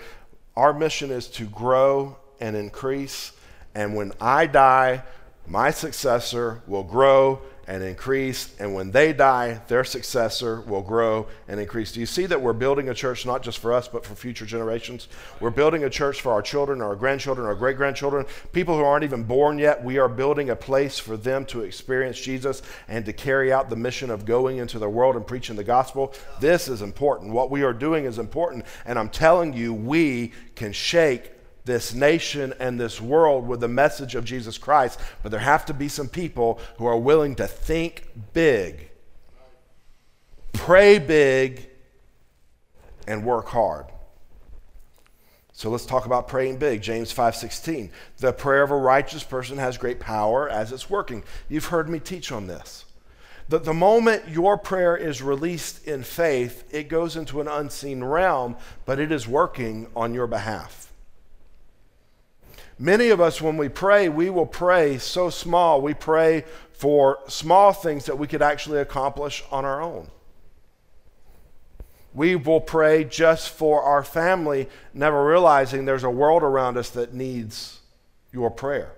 our 0.56 0.72
mission 0.72 1.10
is 1.10 1.28
to 1.28 1.46
grow 1.46 2.16
and 2.40 2.56
increase. 2.56 3.32
And 3.74 3.94
when 3.94 4.12
I 4.20 4.46
die, 4.46 5.02
my 5.46 5.70
successor 5.70 6.62
will 6.66 6.84
grow 6.84 7.42
and 7.66 7.83
increase. 7.83 8.55
And 8.59 8.74
when 8.74 8.90
they 8.90 9.12
die, 9.12 9.61
their 9.68 9.85
successor 9.85 10.61
will 10.62 10.83
grow 10.83 11.27
and 11.48 11.61
increase. 11.61 11.92
Do 11.92 12.00
you 12.00 12.07
see 12.07 12.27
that 12.27 12.40
we're 12.40 12.53
building 12.53 12.88
a 12.88 12.94
church 12.94 13.27
not 13.27 13.42
just 13.42 13.59
for 13.59 13.72
us, 13.72 13.88
but 13.88 14.05
for 14.05 14.14
future 14.14 14.46
generations? 14.46 15.09
We're 15.40 15.50
building 15.50 15.85
a 15.85 15.90
church 15.90 16.20
for 16.20 16.33
our 16.33 16.42
children, 16.42 16.81
our 16.81 16.96
grandchildren, 16.96 17.46
our 17.46 17.55
great 17.55 17.77
grandchildren, 17.77 18.27
people 18.53 18.77
who 18.77 18.85
aren't 18.85 19.05
even 19.05 19.24
born 19.24 19.59
yet. 19.59 19.83
We 19.83 19.98
are 19.98 20.09
building 20.09 20.50
a 20.50 20.57
place 20.57 20.98
for 20.98 21.16
them 21.16 21.44
to 21.46 21.62
experience 21.62 22.20
Jesus 22.20 22.62
and 22.88 23.05
to 23.07 23.12
carry 23.12 23.53
out 23.53 23.70
the 23.70 23.77
mission 23.77 24.11
of 24.11 24.24
going 24.24 24.59
into 24.59 24.79
the 24.79 24.88
world 24.88 25.16
and 25.16 25.27
preaching 25.27 25.57
the 25.57 25.64
gospel. 25.64 26.14
This 26.40 26.68
is 26.68 26.83
important. 26.83 27.33
What 27.33 27.50
we 27.50 27.62
are 27.62 27.72
doing 27.72 28.05
is 28.05 28.18
important. 28.18 28.64
And 28.85 28.98
I'm 28.98 29.09
telling 29.09 29.53
you, 29.53 29.72
we 29.74 30.33
can 30.55 30.72
shake 30.72 31.31
this 31.64 31.94
nation 31.94 32.53
and 32.59 32.79
this 32.79 33.00
world 33.00 33.46
with 33.48 33.61
the 33.61 33.68
message 33.68 34.14
of 34.14 34.24
Jesus 34.24 34.59
Christ, 34.59 35.00
but 35.22 35.31
there 35.31 35.40
have 35.40 35.64
to 35.66 35.74
be 35.74 35.88
some 35.88 36.09
people 36.09 36.61
who 36.77 36.87
are 36.87 36.98
willing 36.98 37.35
to 37.37 37.46
think 37.46 38.07
big, 38.33 38.90
pray 40.53 40.98
big, 40.98 41.68
and 43.07 43.24
work 43.24 43.48
hard. 43.48 43.87
So 45.53 45.70
let's 45.70 45.87
talk 45.87 46.05
about 46.05 46.27
praying 46.27 46.57
big. 46.57 46.83
James 46.83 47.12
5:16. 47.12 47.90
The 48.18 48.33
prayer 48.33 48.64
of 48.64 48.72
a 48.72 48.77
righteous 48.77 49.22
person 49.22 49.57
has 49.59 49.79
great 49.79 50.00
power 50.00 50.48
as 50.48 50.72
it's 50.72 50.90
working. 50.90 51.22
You've 51.48 51.66
heard 51.66 51.88
me 51.88 52.00
teach 52.00 52.33
on 52.33 52.48
this. 52.48 52.85
That 53.48 53.64
the 53.64 53.74
moment 53.74 54.29
your 54.29 54.59
prayer 54.59 54.96
is 54.96 55.22
released 55.22 55.87
in 55.87 56.03
faith, 56.03 56.64
it 56.72 56.88
goes 56.88 57.14
into 57.14 57.40
an 57.40 57.46
unseen 57.46 58.03
realm, 58.03 58.57
but 58.85 58.98
it 58.98 59.12
is 59.12 59.29
working 59.29 59.87
on 59.94 60.12
your 60.12 60.27
behalf. 60.27 60.83
Many 62.78 63.10
of 63.10 63.20
us, 63.20 63.40
when 63.40 63.56
we 63.56 63.68
pray, 63.68 64.08
we 64.08 64.30
will 64.30 64.46
pray 64.46 64.98
so 64.98 65.30
small. 65.30 65.80
We 65.80 65.94
pray 65.94 66.44
for 66.72 67.18
small 67.28 67.72
things 67.72 68.06
that 68.06 68.18
we 68.18 68.26
could 68.26 68.42
actually 68.42 68.80
accomplish 68.80 69.44
on 69.50 69.64
our 69.64 69.80
own. 69.80 70.08
We 72.12 72.37
will 72.37 72.60
pray 72.60 73.04
just 73.04 73.50
for 73.50 73.82
our 73.82 74.04
family, 74.04 74.68
never 74.92 75.24
realizing 75.24 75.84
there's 75.84 76.04
a 76.04 76.10
world 76.10 76.42
around 76.42 76.76
us 76.76 76.90
that 76.90 77.14
needs 77.14 77.80
your 78.32 78.50
prayer. 78.50 78.92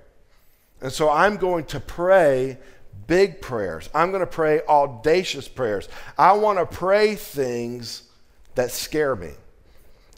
And 0.81 0.93
so 0.93 1.11
I'm 1.11 1.37
going 1.37 1.65
to 1.67 1.81
pray 1.81 2.59
big 3.07 3.41
prayers. 3.41 3.89
I'm 3.95 4.11
going 4.11 4.21
to 4.21 4.27
pray 4.27 4.61
audacious 4.69 5.49
prayers. 5.49 5.89
I 6.19 6.33
want 6.33 6.59
to 6.59 6.67
pray 6.67 7.15
things 7.15 8.03
that 8.55 8.71
scare 8.71 9.17
me. 9.17 9.33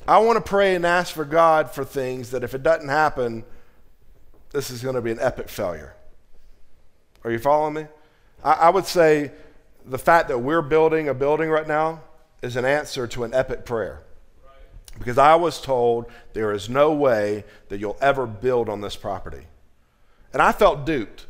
I 0.07 0.19
want 0.19 0.37
to 0.37 0.49
pray 0.49 0.75
and 0.75 0.87
ask 0.87 1.15
for 1.15 1.25
God 1.25 1.71
for 1.71 1.85
things 1.85 2.31
that 2.31 2.43
if 2.45 2.55
it 2.55 2.63
doesn't 2.63 2.89
happen, 2.89 3.45
this 4.53 4.71
is 4.71 4.83
going 4.83 4.95
to 4.95 5.03
be 5.03 5.11
an 5.11 5.19
epic 5.21 5.49
failure. 5.49 5.95
Are 7.25 7.31
you 7.31 7.39
following 7.39 7.75
me? 7.75 7.87
I, 8.43 8.53
I 8.53 8.71
would 8.71 8.87
say 8.87 9.33
the 9.85 9.99
fact 9.99 10.29
that 10.29 10.39
we're 10.39 10.63
building 10.63 11.09
a 11.09 11.15
building 11.15 11.51
right 11.51 11.67
now 11.67 12.03
is 12.43 12.57
an 12.57 12.65
answer 12.65 13.07
to 13.09 13.25
an 13.25 13.35
epic 13.35 13.65
prayer. 13.65 14.03
because 14.99 15.19
I 15.19 15.35
was 15.37 15.61
told 15.61 16.07
there 16.33 16.53
is 16.53 16.69
no 16.69 16.93
way 16.93 17.45
that 17.69 17.79
you'll 17.79 17.99
ever 18.01 18.27
build 18.27 18.69
on 18.69 18.81
this 18.81 18.97
property. 18.97 19.47
And 20.33 20.43
I 20.43 20.53
felt 20.53 20.85
duped 20.85 21.27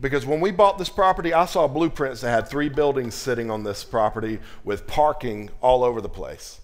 because 0.00 0.24
when 0.24 0.40
we 0.40 0.50
bought 0.50 0.78
this 0.78 0.88
property, 0.88 1.32
I 1.34 1.46
saw 1.46 1.66
blueprints 1.66 2.20
that 2.20 2.30
had 2.30 2.48
three 2.48 2.68
buildings 2.68 3.14
sitting 3.14 3.50
on 3.50 3.64
this 3.64 3.82
property 3.82 4.38
with 4.64 4.86
parking 4.86 5.50
all 5.60 5.82
over 5.82 6.00
the 6.00 6.08
place. 6.08 6.60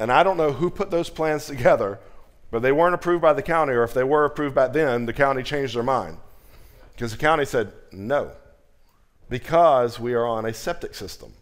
And 0.00 0.10
I 0.10 0.22
don't 0.22 0.38
know 0.38 0.50
who 0.50 0.70
put 0.70 0.90
those 0.90 1.10
plans 1.10 1.44
together, 1.44 2.00
but 2.50 2.62
they 2.62 2.72
weren't 2.72 2.94
approved 2.94 3.20
by 3.20 3.34
the 3.34 3.42
county, 3.42 3.74
or 3.74 3.84
if 3.84 3.92
they 3.92 4.02
were 4.02 4.24
approved 4.24 4.54
back 4.54 4.72
then, 4.72 5.04
the 5.04 5.12
county 5.12 5.42
changed 5.42 5.76
their 5.76 5.82
mind. 5.82 6.16
Because 6.92 7.12
the 7.12 7.18
county 7.18 7.44
said 7.44 7.72
no, 7.92 8.32
because 9.28 10.00
we 10.00 10.14
are 10.14 10.26
on 10.26 10.46
a 10.46 10.54
septic 10.54 10.94
system. 10.94 11.34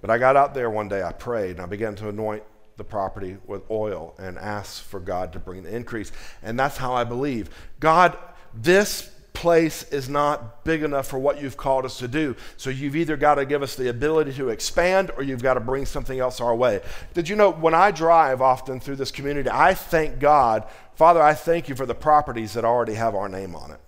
But 0.00 0.10
I 0.10 0.16
got 0.16 0.36
out 0.36 0.54
there 0.54 0.70
one 0.70 0.88
day, 0.88 1.02
I 1.02 1.12
prayed, 1.12 1.52
and 1.52 1.60
I 1.60 1.66
began 1.66 1.94
to 1.96 2.08
anoint 2.08 2.42
the 2.78 2.84
property 2.84 3.36
with 3.46 3.70
oil 3.70 4.14
and 4.18 4.38
ask 4.38 4.82
for 4.82 5.00
God 5.00 5.34
to 5.34 5.38
bring 5.38 5.62
the 5.62 5.74
increase. 5.74 6.10
And 6.42 6.58
that's 6.58 6.78
how 6.78 6.94
I 6.94 7.04
believe. 7.04 7.50
God, 7.80 8.16
this 8.54 9.10
place 9.36 9.82
is 9.90 10.08
not 10.08 10.64
big 10.64 10.82
enough 10.82 11.06
for 11.06 11.18
what 11.18 11.42
you've 11.42 11.58
called 11.58 11.84
us 11.84 11.98
to 11.98 12.08
do. 12.08 12.34
So 12.56 12.70
you've 12.70 12.96
either 12.96 13.18
got 13.18 13.34
to 13.34 13.44
give 13.44 13.62
us 13.62 13.76
the 13.76 13.90
ability 13.90 14.32
to 14.34 14.48
expand 14.48 15.10
or 15.14 15.22
you've 15.22 15.42
got 15.42 15.54
to 15.54 15.60
bring 15.60 15.84
something 15.84 16.18
else 16.18 16.40
our 16.40 16.56
way. 16.56 16.80
Did 17.12 17.28
you 17.28 17.36
know 17.36 17.52
when 17.52 17.74
I 17.74 17.90
drive 17.90 18.40
often 18.40 18.80
through 18.80 18.96
this 18.96 19.10
community, 19.10 19.50
I 19.52 19.74
thank 19.74 20.20
God, 20.20 20.64
Father, 20.94 21.22
I 21.22 21.34
thank 21.34 21.68
you 21.68 21.74
for 21.74 21.84
the 21.84 21.94
properties 21.94 22.54
that 22.54 22.64
already 22.64 22.94
have 22.94 23.14
our 23.14 23.28
name 23.28 23.54
on 23.54 23.72
it. 23.72 23.80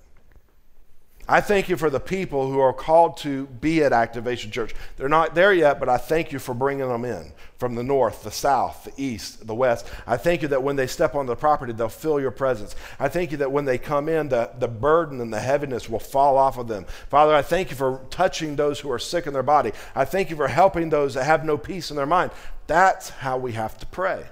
I 1.31 1.43
thank 1.43 1.69
you 1.69 1.77
for 1.77 1.91
the 1.91 2.01
people 2.01 2.51
who 2.51 2.59
are 2.59 2.73
called 2.73 3.19
to 3.19 3.47
be 3.47 3.83
at 3.85 3.93
Activation 3.93 4.51
Church. 4.51 4.75
They're 4.97 5.11
not 5.11 5.35
there 5.35 5.53
yet, 5.53 5.79
but 5.79 5.91
I 5.91 5.99
thank 5.99 6.33
you 6.33 6.39
for 6.39 6.55
bringing 6.55 6.89
them 6.89 7.05
in 7.05 7.33
from 7.59 7.75
the 7.75 7.83
north, 7.83 8.23
the 8.23 8.31
south, 8.31 8.85
the 8.85 8.93
east, 8.97 9.47
the 9.47 9.55
west. 9.55 9.87
I 10.07 10.17
thank 10.17 10.41
you 10.41 10.49
that 10.49 10.63
when 10.63 10.77
they 10.77 10.87
step 10.87 11.15
on 11.15 11.27
the 11.27 11.37
property, 11.37 11.75
they'll 11.75 11.91
feel 11.91 12.19
your 12.19 12.31
presence. 12.31 12.75
I 12.99 13.09
thank 13.09 13.31
you 13.31 13.37
that 13.39 13.53
when 13.53 13.67
they 13.67 13.77
come 13.77 14.09
in, 14.09 14.31
the, 14.31 14.53
the 14.59 14.69
burden 14.69 15.21
and 15.21 15.31
the 15.31 15.41
heaviness 15.41 15.87
will 15.87 15.99
fall 15.99 16.39
off 16.39 16.57
of 16.57 16.67
them. 16.67 16.87
Father, 17.11 17.35
I 17.35 17.43
thank 17.43 17.69
you 17.69 17.77
for 17.77 18.01
touching 18.09 18.57
those 18.57 18.81
who 18.81 18.91
are 18.91 18.99
sick 18.99 19.27
in 19.27 19.35
their 19.35 19.43
body. 19.43 19.73
I 19.95 20.07
thank 20.07 20.31
you 20.31 20.37
for 20.37 20.49
helping 20.49 20.89
those 20.89 21.13
that 21.13 21.25
have 21.25 21.45
no 21.45 21.59
peace 21.59 21.91
in 21.91 21.97
their 21.97 22.07
mind. 22.07 22.31
That's 22.69 23.11
how 23.11 23.37
we 23.37 23.53
have 23.53 23.77
to 23.79 23.87
pray. 23.87 24.25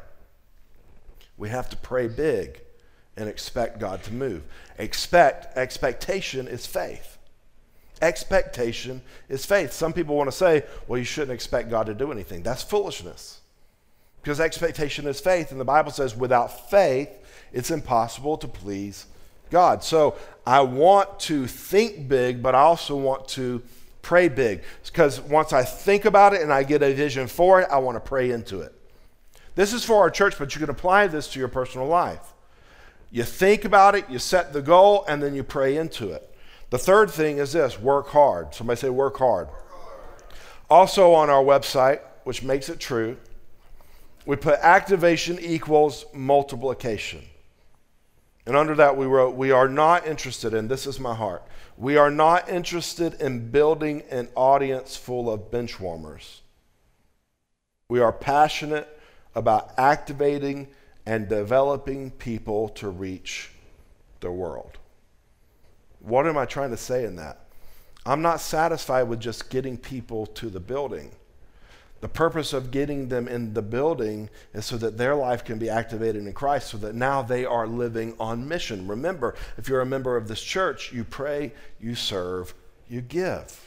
We 1.36 1.50
have 1.50 1.68
to 1.68 1.76
pray 1.76 2.08
big 2.08 2.62
and 3.16 3.28
expect 3.28 3.80
God 3.80 4.02
to 4.04 4.12
move. 4.12 4.42
Expect, 4.78 5.56
expectation 5.56 6.48
is 6.48 6.66
faith. 6.66 7.18
Expectation 8.02 9.00
is 9.28 9.46
faith. 9.46 9.72
Some 9.72 9.92
people 9.92 10.16
want 10.16 10.30
to 10.30 10.36
say, 10.36 10.64
well, 10.86 10.98
you 10.98 11.04
shouldn't 11.04 11.32
expect 11.32 11.70
God 11.70 11.86
to 11.86 11.94
do 11.94 12.12
anything. 12.12 12.42
That's 12.42 12.62
foolishness. 12.62 13.40
Because 14.20 14.40
expectation 14.40 15.06
is 15.06 15.20
faith, 15.20 15.50
and 15.52 15.60
the 15.60 15.64
Bible 15.64 15.92
says, 15.92 16.16
without 16.16 16.68
faith, 16.68 17.08
it's 17.52 17.70
impossible 17.70 18.36
to 18.38 18.48
please 18.48 19.06
God. 19.50 19.84
So 19.84 20.16
I 20.44 20.60
want 20.60 21.20
to 21.20 21.46
think 21.46 22.08
big, 22.08 22.42
but 22.42 22.54
I 22.54 22.60
also 22.60 22.96
want 22.96 23.28
to 23.28 23.62
pray 24.02 24.28
big. 24.28 24.62
Because 24.84 25.20
once 25.20 25.52
I 25.52 25.62
think 25.62 26.04
about 26.04 26.34
it 26.34 26.42
and 26.42 26.52
I 26.52 26.64
get 26.64 26.82
a 26.82 26.92
vision 26.92 27.28
for 27.28 27.60
it, 27.60 27.68
I 27.70 27.78
want 27.78 27.96
to 27.96 28.00
pray 28.00 28.30
into 28.30 28.60
it. 28.60 28.74
This 29.54 29.72
is 29.72 29.84
for 29.84 29.96
our 29.96 30.10
church, 30.10 30.38
but 30.38 30.54
you 30.54 30.60
can 30.60 30.70
apply 30.70 31.06
this 31.06 31.28
to 31.32 31.38
your 31.38 31.48
personal 31.48 31.86
life. 31.86 32.34
You 33.10 33.22
think 33.22 33.64
about 33.64 33.94
it, 33.94 34.08
you 34.10 34.18
set 34.18 34.52
the 34.52 34.62
goal, 34.62 35.04
and 35.08 35.22
then 35.22 35.34
you 35.34 35.42
pray 35.42 35.76
into 35.76 36.10
it. 36.10 36.34
The 36.70 36.78
third 36.78 37.10
thing 37.10 37.38
is 37.38 37.52
this 37.52 37.78
work 37.78 38.08
hard. 38.08 38.54
Somebody 38.54 38.80
say, 38.80 38.90
work 38.90 39.16
hard. 39.18 39.48
Also 40.68 41.12
on 41.12 41.30
our 41.30 41.42
website, 41.42 42.00
which 42.24 42.42
makes 42.42 42.68
it 42.68 42.80
true, 42.80 43.16
we 44.26 44.34
put 44.34 44.58
activation 44.58 45.38
equals 45.38 46.04
multiplication. 46.12 47.22
And 48.46 48.56
under 48.56 48.74
that, 48.74 48.96
we 48.96 49.06
wrote, 49.06 49.36
We 49.36 49.52
are 49.52 49.68
not 49.68 50.06
interested 50.06 50.54
in, 50.54 50.68
this 50.68 50.86
is 50.86 50.98
my 50.98 51.14
heart, 51.14 51.44
we 51.76 51.96
are 51.96 52.10
not 52.10 52.48
interested 52.48 53.20
in 53.20 53.50
building 53.50 54.02
an 54.10 54.28
audience 54.34 54.96
full 54.96 55.32
of 55.32 55.50
bench 55.50 55.78
warmers. 55.78 56.40
We 57.88 58.00
are 58.00 58.12
passionate 58.12 58.88
about 59.34 59.72
activating 59.78 60.68
and 61.06 61.28
developing 61.28 62.10
people 62.10 62.68
to 62.70 62.88
reach 62.88 63.50
the 64.20 64.30
world. 64.30 64.78
What 66.00 66.26
am 66.26 66.36
I 66.36 66.44
trying 66.44 66.70
to 66.70 66.76
say 66.76 67.04
in 67.04 67.16
that? 67.16 67.46
I'm 68.04 68.22
not 68.22 68.40
satisfied 68.40 69.04
with 69.04 69.20
just 69.20 69.50
getting 69.50 69.76
people 69.76 70.26
to 70.26 70.48
the 70.48 70.60
building. 70.60 71.10
The 72.00 72.08
purpose 72.08 72.52
of 72.52 72.70
getting 72.70 73.08
them 73.08 73.26
in 73.26 73.54
the 73.54 73.62
building 73.62 74.28
is 74.52 74.66
so 74.66 74.76
that 74.76 74.98
their 74.98 75.14
life 75.14 75.44
can 75.44 75.58
be 75.58 75.70
activated 75.70 76.26
in 76.26 76.32
Christ, 76.32 76.68
so 76.68 76.78
that 76.78 76.94
now 76.94 77.22
they 77.22 77.44
are 77.44 77.66
living 77.66 78.14
on 78.20 78.46
mission. 78.46 78.86
Remember, 78.86 79.34
if 79.56 79.68
you're 79.68 79.80
a 79.80 79.86
member 79.86 80.16
of 80.16 80.28
this 80.28 80.42
church, 80.42 80.92
you 80.92 81.04
pray, 81.04 81.52
you 81.80 81.94
serve, 81.94 82.54
you 82.88 83.00
give. 83.00 83.65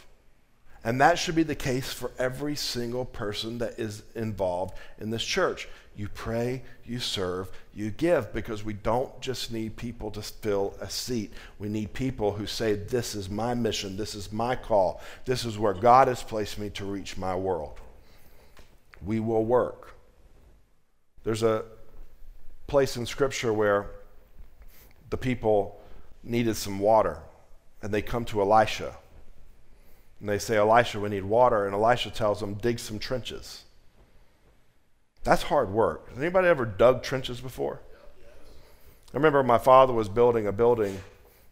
And 0.84 1.02
that 1.02 1.20
should 1.20 1.36
be 1.36 1.44
the 1.44 1.56
case 1.56 1.92
for 1.92 2.12
every 2.18 2.56
single 2.56 3.04
person 3.04 3.58
that 3.58 3.78
is 3.78 4.04
involved 4.16 4.78
in 4.98 5.10
this 5.10 5.24
church. 5.24 5.68
You 5.96 6.08
pray, 6.08 6.62
you 6.86 7.00
serve, 7.00 7.52
you 7.74 7.92
give, 7.92 8.32
because 8.32 8.64
we 8.64 8.72
don't 8.72 9.20
just 9.20 9.52
need 9.52 9.76
people 9.76 10.10
to 10.12 10.22
fill 10.22 10.74
a 10.80 10.90
seat. 10.90 11.34
We 11.58 11.68
need 11.68 11.92
people 11.92 12.32
who 12.32 12.48
say, 12.48 12.76
This 12.76 13.16
is 13.16 13.30
my 13.30 13.54
mission, 13.54 13.98
this 13.98 14.16
is 14.16 14.32
my 14.32 14.56
call, 14.56 15.02
this 15.26 15.44
is 15.44 15.58
where 15.58 15.74
God 15.74 16.08
has 16.08 16.24
placed 16.24 16.58
me 16.58 16.70
to 16.72 16.86
reach 16.86 17.18
my 17.18 17.36
world. 17.36 17.78
We 19.06 19.20
will 19.20 19.44
work. 19.44 19.96
There's 21.26 21.44
a 21.44 21.66
place 22.68 22.96
in 22.96 23.06
Scripture 23.06 23.52
where 23.52 23.88
the 25.10 25.18
people 25.18 25.82
needed 26.24 26.56
some 26.56 26.80
water, 26.80 27.18
and 27.82 27.94
they 27.94 28.02
come 28.02 28.24
to 28.26 28.42
Elisha. 28.42 28.96
And 30.20 30.28
they 30.28 30.40
say, 30.40 30.58
Elisha, 30.58 31.00
we 31.00 31.10
need 31.10 31.24
water. 31.24 31.66
And 31.66 31.74
Elisha 31.74 32.12
tells 32.12 32.40
them, 32.40 32.56
dig 32.56 32.80
some 32.80 33.00
trenches. 33.00 33.64
That's 35.24 35.44
hard 35.44 35.70
work. 35.70 36.10
Has 36.10 36.18
anybody 36.18 36.48
ever 36.48 36.66
dug 36.66 37.04
trenches 37.04 37.42
before? 37.42 37.80
I 39.14 39.18
remember 39.18 39.44
my 39.44 39.58
father 39.58 39.94
was 39.94 40.08
building 40.08 40.48
a 40.48 40.52
building 40.52 41.00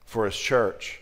for 0.06 0.25
his 0.25 0.38
church, 0.38 1.01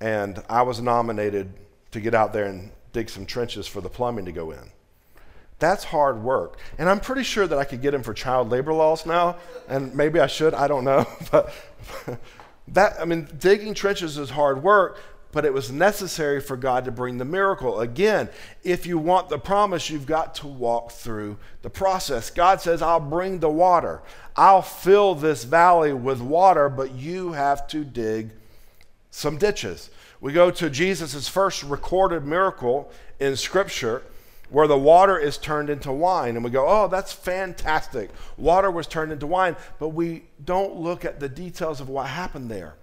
and 0.00 0.42
I 0.48 0.62
was 0.62 0.80
nominated 0.80 1.52
to 1.92 2.00
get 2.00 2.14
out 2.14 2.32
there 2.32 2.46
and 2.46 2.70
dig 2.92 3.10
some 3.10 3.26
trenches 3.26 3.66
for 3.66 3.80
the 3.80 3.88
plumbing 3.88 4.24
to 4.24 4.32
go 4.32 4.50
in. 4.52 4.70
That's 5.58 5.84
hard 5.84 6.22
work. 6.22 6.58
And 6.78 6.88
I'm 6.88 7.00
pretty 7.00 7.22
sure 7.22 7.46
that 7.46 7.58
I 7.58 7.64
could 7.64 7.80
get 7.82 7.94
him 7.94 8.02
for 8.02 8.12
child 8.14 8.50
labor 8.50 8.72
laws 8.72 9.06
now, 9.06 9.36
and 9.68 9.94
maybe 9.94 10.20
I 10.20 10.26
should, 10.26 10.54
I 10.54 10.68
don't 10.68 10.84
know. 10.84 11.06
But 11.30 11.52
that, 12.68 13.00
I 13.00 13.04
mean, 13.04 13.28
digging 13.38 13.72
trenches 13.72 14.18
is 14.18 14.30
hard 14.30 14.62
work, 14.62 15.00
but 15.36 15.44
it 15.44 15.52
was 15.52 15.70
necessary 15.70 16.40
for 16.40 16.56
God 16.56 16.86
to 16.86 16.90
bring 16.90 17.18
the 17.18 17.24
miracle. 17.26 17.80
Again, 17.80 18.30
if 18.64 18.86
you 18.86 18.96
want 18.96 19.28
the 19.28 19.38
promise, 19.38 19.90
you've 19.90 20.06
got 20.06 20.34
to 20.36 20.46
walk 20.46 20.92
through 20.92 21.36
the 21.60 21.68
process. 21.68 22.30
God 22.30 22.62
says, 22.62 22.80
I'll 22.80 23.00
bring 23.00 23.40
the 23.40 23.50
water, 23.50 24.00
I'll 24.34 24.62
fill 24.62 25.14
this 25.14 25.44
valley 25.44 25.92
with 25.92 26.22
water, 26.22 26.70
but 26.70 26.92
you 26.92 27.32
have 27.32 27.68
to 27.68 27.84
dig 27.84 28.30
some 29.10 29.36
ditches. 29.36 29.90
We 30.22 30.32
go 30.32 30.50
to 30.52 30.70
Jesus' 30.70 31.28
first 31.28 31.62
recorded 31.62 32.24
miracle 32.24 32.90
in 33.20 33.36
Scripture 33.36 34.04
where 34.48 34.66
the 34.66 34.78
water 34.78 35.18
is 35.18 35.36
turned 35.36 35.68
into 35.68 35.92
wine. 35.92 36.36
And 36.36 36.44
we 36.46 36.50
go, 36.50 36.66
oh, 36.66 36.88
that's 36.88 37.12
fantastic. 37.12 38.08
Water 38.38 38.70
was 38.70 38.86
turned 38.86 39.12
into 39.12 39.26
wine. 39.26 39.54
But 39.78 39.90
we 39.90 40.22
don't 40.42 40.76
look 40.76 41.04
at 41.04 41.20
the 41.20 41.28
details 41.28 41.82
of 41.82 41.90
what 41.90 42.06
happened 42.06 42.50
there. 42.50 42.76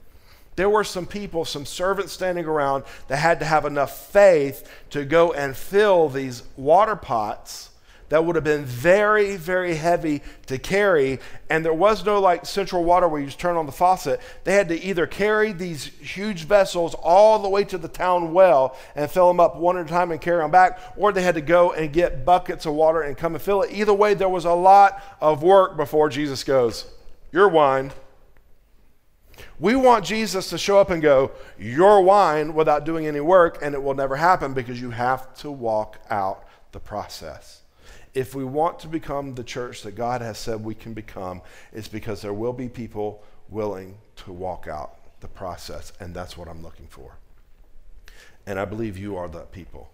There 0.56 0.70
were 0.70 0.84
some 0.84 1.06
people, 1.06 1.46
some 1.46 1.66
servants 1.66 2.14
standing 2.14 2.46
around 2.46 2.84
that 3.08 3.18
had 3.18 3.40
to 3.40 3.46
have 3.46 3.66
enough 3.66 4.12
faith 4.12 4.70
to 4.92 5.06
go 5.06 5.34
and 5.34 5.56
fill 5.56 6.10
these 6.10 6.44
water 6.58 6.96
pots 6.96 7.72
that 8.14 8.26
would 8.26 8.36
have 8.36 8.44
been 8.44 8.64
very, 8.64 9.38
very 9.38 9.74
heavy 9.74 10.22
to 10.46 10.60
carry. 10.60 11.20
And 11.50 11.66
there 11.66 11.74
was 11.74 12.06
no 12.06 12.22
like 12.22 12.46
central 12.46 12.84
water 12.84 13.08
where 13.08 13.20
you 13.20 13.26
just 13.26 13.40
turn 13.40 13.56
on 13.56 13.66
the 13.66 13.72
faucet. 13.72 14.22
They 14.44 14.54
had 14.54 14.70
to 14.70 14.80
either 14.80 15.08
carry 15.08 15.52
these 15.52 15.86
huge 15.86 16.44
vessels 16.44 16.94
all 16.94 17.40
the 17.40 17.50
way 17.50 17.64
to 17.64 17.78
the 17.80 17.88
town 17.88 18.32
well 18.32 18.78
and 18.96 19.10
fill 19.10 19.30
them 19.30 19.40
up 19.40 19.56
one 19.56 19.78
at 19.78 19.88
a 19.88 19.90
time 19.90 20.12
and 20.12 20.22
carry 20.22 20.44
them 20.44 20.52
back, 20.52 20.80
or 20.96 21.12
they 21.12 21.24
had 21.24 21.34
to 21.34 21.42
go 21.42 21.74
and 21.74 21.92
get 21.92 22.24
buckets 22.24 22.68
of 22.68 22.76
water 22.76 23.02
and 23.02 23.18
come 23.18 23.34
and 23.34 23.44
fill 23.44 23.64
it. 23.64 23.72
Either 23.72 23.96
way, 23.96 24.14
there 24.14 24.30
was 24.30 24.46
a 24.46 24.54
lot 24.54 25.02
of 25.20 25.42
work 25.42 25.76
before 25.76 26.08
Jesus 26.08 26.44
goes, 26.44 26.86
Your 27.32 27.48
wine. 27.50 27.94
We 29.60 29.76
want 29.76 30.06
Jesus 30.06 30.50
to 30.50 30.58
show 30.58 30.80
up 30.80 30.90
and 30.90 31.02
go, 31.02 31.32
Your 31.58 32.02
wine, 32.02 32.54
without 32.54 32.86
doing 32.86 33.08
any 33.08 33.20
work, 33.20 33.60
and 33.62 33.74
it 33.74 33.82
will 33.82 33.94
never 33.94 34.16
happen 34.16 34.54
because 34.54 34.82
you 34.82 34.92
have 34.92 35.34
to 35.36 35.52
walk 35.52 36.00
out 36.10 36.48
the 36.72 36.80
process. 36.80 37.62
If 38.14 38.36
we 38.36 38.44
want 38.44 38.80
to 38.80 38.88
become 38.88 39.36
the 39.36 39.44
church 39.44 39.82
that 39.84 39.94
God 39.96 40.22
has 40.22 40.38
said 40.38 40.64
we 40.64 40.76
can 40.76 40.94
become, 40.94 41.42
it's 41.72 41.88
because 41.88 42.22
there 42.22 42.34
will 42.34 42.54
be 42.54 42.70
people 42.70 43.24
willing 43.50 43.98
to 44.18 44.32
walk 44.32 44.68
out 44.68 44.98
the 45.20 45.28
process, 45.28 45.94
and 46.00 46.14
that's 46.14 46.38
what 46.38 46.48
I'm 46.48 46.62
looking 46.62 46.88
for. 46.88 47.18
And 48.46 48.60
I 48.60 48.66
believe 48.66 48.98
you 48.98 49.16
are 49.18 49.28
that 49.30 49.52
people. 49.52 49.90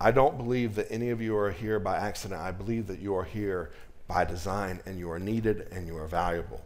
I 0.00 0.10
don't 0.10 0.38
believe 0.38 0.74
that 0.76 0.90
any 0.90 1.10
of 1.10 1.20
you 1.20 1.36
are 1.36 1.50
here 1.50 1.78
by 1.78 1.98
accident. 1.98 2.40
I 2.40 2.50
believe 2.52 2.86
that 2.86 3.00
you 3.00 3.14
are 3.14 3.24
here 3.24 3.70
by 4.08 4.24
design 4.24 4.80
and 4.86 4.98
you 4.98 5.10
are 5.10 5.18
needed 5.18 5.68
and 5.70 5.86
you 5.86 5.96
are 5.98 6.06
valuable. 6.06 6.62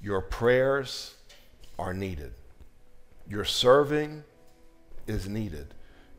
Your 0.00 0.20
prayers 0.20 1.14
are 1.78 1.94
needed. 1.94 2.32
Your 3.28 3.44
serving 3.44 4.24
is 5.06 5.28
needed. 5.28 5.74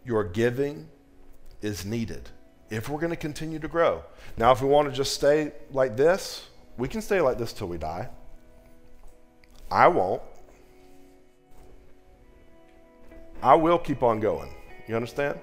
Your 0.06 0.24
giving 0.24 0.90
is 1.62 1.86
needed 1.86 2.30
if 2.70 2.90
we're 2.90 3.00
going 3.00 3.12
to 3.12 3.16
continue 3.16 3.60
to 3.60 3.68
grow. 3.68 4.04
Now, 4.38 4.52
if 4.52 4.62
we 4.62 4.68
want 4.68 4.90
to 4.90 4.96
just 4.96 5.14
stay 5.14 5.54
like 5.72 5.96
this, 5.96 6.48
we 6.78 6.88
can 6.88 7.02
stay 7.02 7.22
like 7.22 7.38
this 7.38 7.54
till 7.54 7.68
we 7.68 7.78
die. 7.78 8.10
I 9.72 9.88
won't. 9.88 10.22
I 13.42 13.56
will 13.56 13.78
keep 13.78 14.04
on 14.04 14.20
going. 14.20 14.54
You 14.88 14.96
understand? 14.96 15.40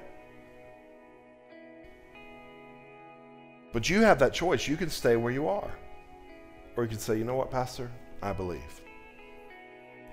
But 3.73 3.90
you 3.90 4.03
have 4.03 4.18
that 4.20 4.33
choice. 4.33 4.68
You 4.68 4.77
can 4.77 4.90
stay 4.90 5.16
where 5.16 5.33
you 5.33 5.49
are. 5.49 5.70
Or 6.77 6.85
you 6.85 6.88
can 6.88 6.99
say, 6.99 7.18
you 7.18 7.25
know 7.25 7.37
what, 7.37 7.51
Pastor? 7.51 7.90
I 8.24 8.32
believe. 8.32 8.80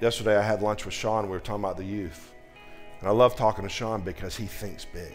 Yesterday 0.01 0.37
I 0.37 0.41
had 0.41 0.61
lunch 0.61 0.83
with 0.83 0.93
Sean. 0.93 1.23
We 1.23 1.31
were 1.31 1.39
talking 1.39 1.63
about 1.63 1.77
the 1.77 1.85
youth. 1.85 2.33
And 2.99 3.07
I 3.07 3.11
love 3.11 3.37
talking 3.37 3.63
to 3.63 3.69
Sean 3.69 4.01
because 4.01 4.35
he 4.35 4.45
thinks 4.45 4.83
big. 4.83 5.13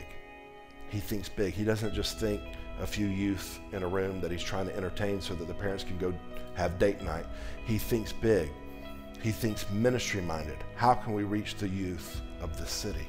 He 0.88 0.98
thinks 0.98 1.28
big. 1.28 1.52
He 1.52 1.62
doesn't 1.62 1.92
just 1.92 2.18
think 2.18 2.40
a 2.80 2.86
few 2.86 3.06
youth 3.06 3.60
in 3.72 3.82
a 3.82 3.86
room 3.86 4.20
that 4.22 4.30
he's 4.30 4.42
trying 4.42 4.66
to 4.66 4.76
entertain 4.76 5.20
so 5.20 5.34
that 5.34 5.46
the 5.46 5.54
parents 5.54 5.84
can 5.84 5.98
go 5.98 6.14
have 6.54 6.78
date 6.78 7.02
night. 7.02 7.26
He 7.66 7.76
thinks 7.76 8.12
big. 8.12 8.50
He 9.22 9.30
thinks 9.30 9.68
ministry 9.70 10.22
minded. 10.22 10.56
How 10.74 10.94
can 10.94 11.12
we 11.12 11.24
reach 11.24 11.56
the 11.56 11.68
youth 11.68 12.22
of 12.40 12.58
the 12.58 12.66
city? 12.66 13.06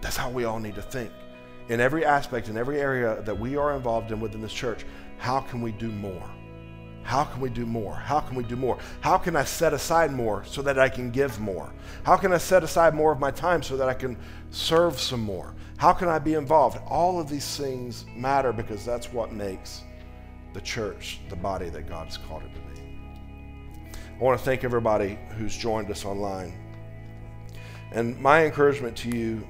That's 0.00 0.16
how 0.16 0.30
we 0.30 0.44
all 0.44 0.58
need 0.58 0.74
to 0.74 0.82
think. 0.82 1.12
In 1.68 1.80
every 1.80 2.04
aspect, 2.04 2.48
in 2.48 2.56
every 2.56 2.80
area 2.80 3.22
that 3.22 3.38
we 3.38 3.56
are 3.56 3.76
involved 3.76 4.10
in 4.10 4.20
within 4.20 4.40
this 4.40 4.52
church, 4.52 4.84
how 5.18 5.40
can 5.40 5.62
we 5.62 5.70
do 5.72 5.92
more? 5.92 6.28
How 7.06 7.22
can 7.22 7.40
we 7.40 7.50
do 7.50 7.64
more? 7.64 7.94
How 7.94 8.18
can 8.18 8.34
we 8.34 8.42
do 8.42 8.56
more? 8.56 8.78
How 9.00 9.16
can 9.16 9.36
I 9.36 9.44
set 9.44 9.72
aside 9.72 10.12
more 10.12 10.44
so 10.44 10.60
that 10.62 10.76
I 10.76 10.88
can 10.88 11.12
give 11.12 11.38
more? 11.38 11.72
How 12.02 12.16
can 12.16 12.32
I 12.32 12.38
set 12.38 12.64
aside 12.64 12.94
more 12.94 13.12
of 13.12 13.20
my 13.20 13.30
time 13.30 13.62
so 13.62 13.76
that 13.76 13.88
I 13.88 13.94
can 13.94 14.18
serve 14.50 14.98
some 14.98 15.20
more? 15.20 15.54
How 15.76 15.92
can 15.92 16.08
I 16.08 16.18
be 16.18 16.34
involved? 16.34 16.78
All 16.88 17.20
of 17.20 17.28
these 17.28 17.56
things 17.56 18.06
matter 18.16 18.52
because 18.52 18.84
that's 18.84 19.12
what 19.12 19.32
makes 19.32 19.82
the 20.52 20.60
church 20.60 21.20
the 21.28 21.36
body 21.36 21.68
that 21.68 21.88
God 21.88 22.06
has 22.06 22.16
called 22.16 22.42
it 22.42 22.52
to 22.54 22.60
be. 22.60 22.98
I 24.18 24.18
want 24.18 24.36
to 24.36 24.44
thank 24.44 24.64
everybody 24.64 25.16
who's 25.36 25.56
joined 25.56 25.88
us 25.92 26.04
online. 26.04 26.54
And 27.92 28.18
my 28.18 28.44
encouragement 28.44 28.96
to 28.96 29.16
you 29.16 29.46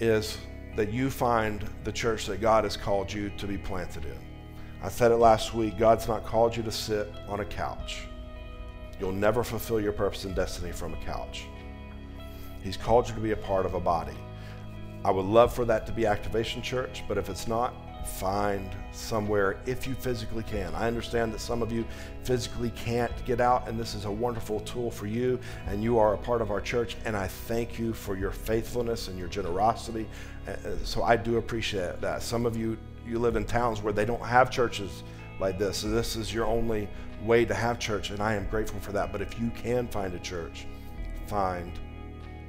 is 0.00 0.38
that 0.76 0.90
you 0.90 1.10
find 1.10 1.68
the 1.84 1.92
church 1.92 2.24
that 2.26 2.40
God 2.40 2.64
has 2.64 2.78
called 2.78 3.12
you 3.12 3.28
to 3.36 3.46
be 3.46 3.58
planted 3.58 4.06
in. 4.06 4.35
I 4.86 4.88
said 4.88 5.10
it 5.10 5.16
last 5.16 5.52
week 5.52 5.76
God's 5.76 6.06
not 6.06 6.24
called 6.24 6.56
you 6.56 6.62
to 6.62 6.70
sit 6.70 7.12
on 7.26 7.40
a 7.40 7.44
couch. 7.44 8.02
You'll 9.00 9.10
never 9.10 9.42
fulfill 9.42 9.80
your 9.80 9.92
purpose 9.92 10.24
and 10.24 10.32
destiny 10.32 10.70
from 10.70 10.94
a 10.94 10.96
couch. 10.98 11.46
He's 12.62 12.76
called 12.76 13.08
you 13.08 13.14
to 13.16 13.20
be 13.20 13.32
a 13.32 13.36
part 13.36 13.66
of 13.66 13.74
a 13.74 13.80
body. 13.80 14.16
I 15.04 15.10
would 15.10 15.24
love 15.24 15.52
for 15.52 15.64
that 15.64 15.86
to 15.86 15.92
be 15.92 16.06
Activation 16.06 16.62
Church, 16.62 17.02
but 17.08 17.18
if 17.18 17.28
it's 17.28 17.48
not, 17.48 17.74
find 18.06 18.70
somewhere 18.92 19.58
if 19.66 19.88
you 19.88 19.94
physically 19.94 20.44
can. 20.44 20.72
I 20.72 20.86
understand 20.86 21.34
that 21.34 21.40
some 21.40 21.62
of 21.62 21.72
you 21.72 21.84
physically 22.22 22.70
can't 22.70 23.12
get 23.24 23.40
out, 23.40 23.68
and 23.68 23.76
this 23.78 23.96
is 23.96 24.04
a 24.04 24.10
wonderful 24.10 24.60
tool 24.60 24.92
for 24.92 25.08
you, 25.08 25.40
and 25.66 25.82
you 25.82 25.98
are 25.98 26.14
a 26.14 26.18
part 26.18 26.40
of 26.40 26.52
our 26.52 26.60
church, 26.60 26.96
and 27.04 27.16
I 27.16 27.26
thank 27.26 27.76
you 27.76 27.92
for 27.92 28.16
your 28.16 28.30
faithfulness 28.30 29.08
and 29.08 29.18
your 29.18 29.26
generosity. 29.26 30.06
Uh, 30.46 30.52
uh, 30.52 30.76
so 30.84 31.02
I 31.02 31.16
do 31.16 31.38
appreciate 31.38 32.00
that. 32.00 32.22
Some 32.22 32.46
of 32.46 32.56
you, 32.56 32.78
you 33.06 33.18
live 33.18 33.36
in 33.36 33.44
towns 33.44 33.82
where 33.82 33.92
they 33.92 34.04
don't 34.04 34.24
have 34.24 34.50
churches 34.50 35.02
like 35.38 35.58
this, 35.58 35.78
so 35.78 35.88
this 35.88 36.16
is 36.16 36.32
your 36.32 36.46
only 36.46 36.88
way 37.24 37.44
to 37.44 37.54
have 37.54 37.78
church, 37.78 38.10
and 38.10 38.20
I 38.20 38.34
am 38.34 38.46
grateful 38.48 38.80
for 38.80 38.92
that. 38.92 39.12
But 39.12 39.20
if 39.20 39.38
you 39.40 39.50
can 39.50 39.88
find 39.88 40.14
a 40.14 40.18
church, 40.18 40.66
find 41.26 41.72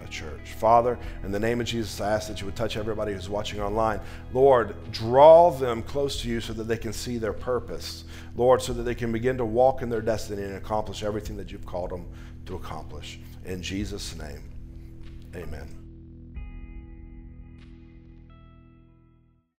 a 0.03 0.07
church. 0.07 0.53
Father, 0.57 0.97
in 1.23 1.31
the 1.31 1.39
name 1.39 1.59
of 1.59 1.67
Jesus, 1.67 1.99
I 1.99 2.11
ask 2.11 2.27
that 2.27 2.39
you 2.39 2.45
would 2.45 2.55
touch 2.55 2.77
everybody 2.77 3.13
who's 3.13 3.29
watching 3.29 3.61
online. 3.61 3.99
Lord, 4.33 4.75
draw 4.91 5.51
them 5.51 5.83
close 5.83 6.21
to 6.21 6.29
you 6.29 6.41
so 6.41 6.53
that 6.53 6.63
they 6.63 6.77
can 6.77 6.93
see 6.93 7.17
their 7.17 7.33
purpose. 7.33 8.05
Lord, 8.35 8.61
so 8.61 8.73
that 8.73 8.83
they 8.83 8.95
can 8.95 9.11
begin 9.11 9.37
to 9.37 9.45
walk 9.45 9.81
in 9.81 9.89
their 9.89 10.01
destiny 10.01 10.43
and 10.43 10.55
accomplish 10.55 11.03
everything 11.03 11.37
that 11.37 11.51
you've 11.51 11.65
called 11.65 11.91
them 11.91 12.05
to 12.45 12.55
accomplish. 12.55 13.19
In 13.45 13.61
Jesus' 13.61 14.15
name, 14.15 14.43
amen. 15.35 15.87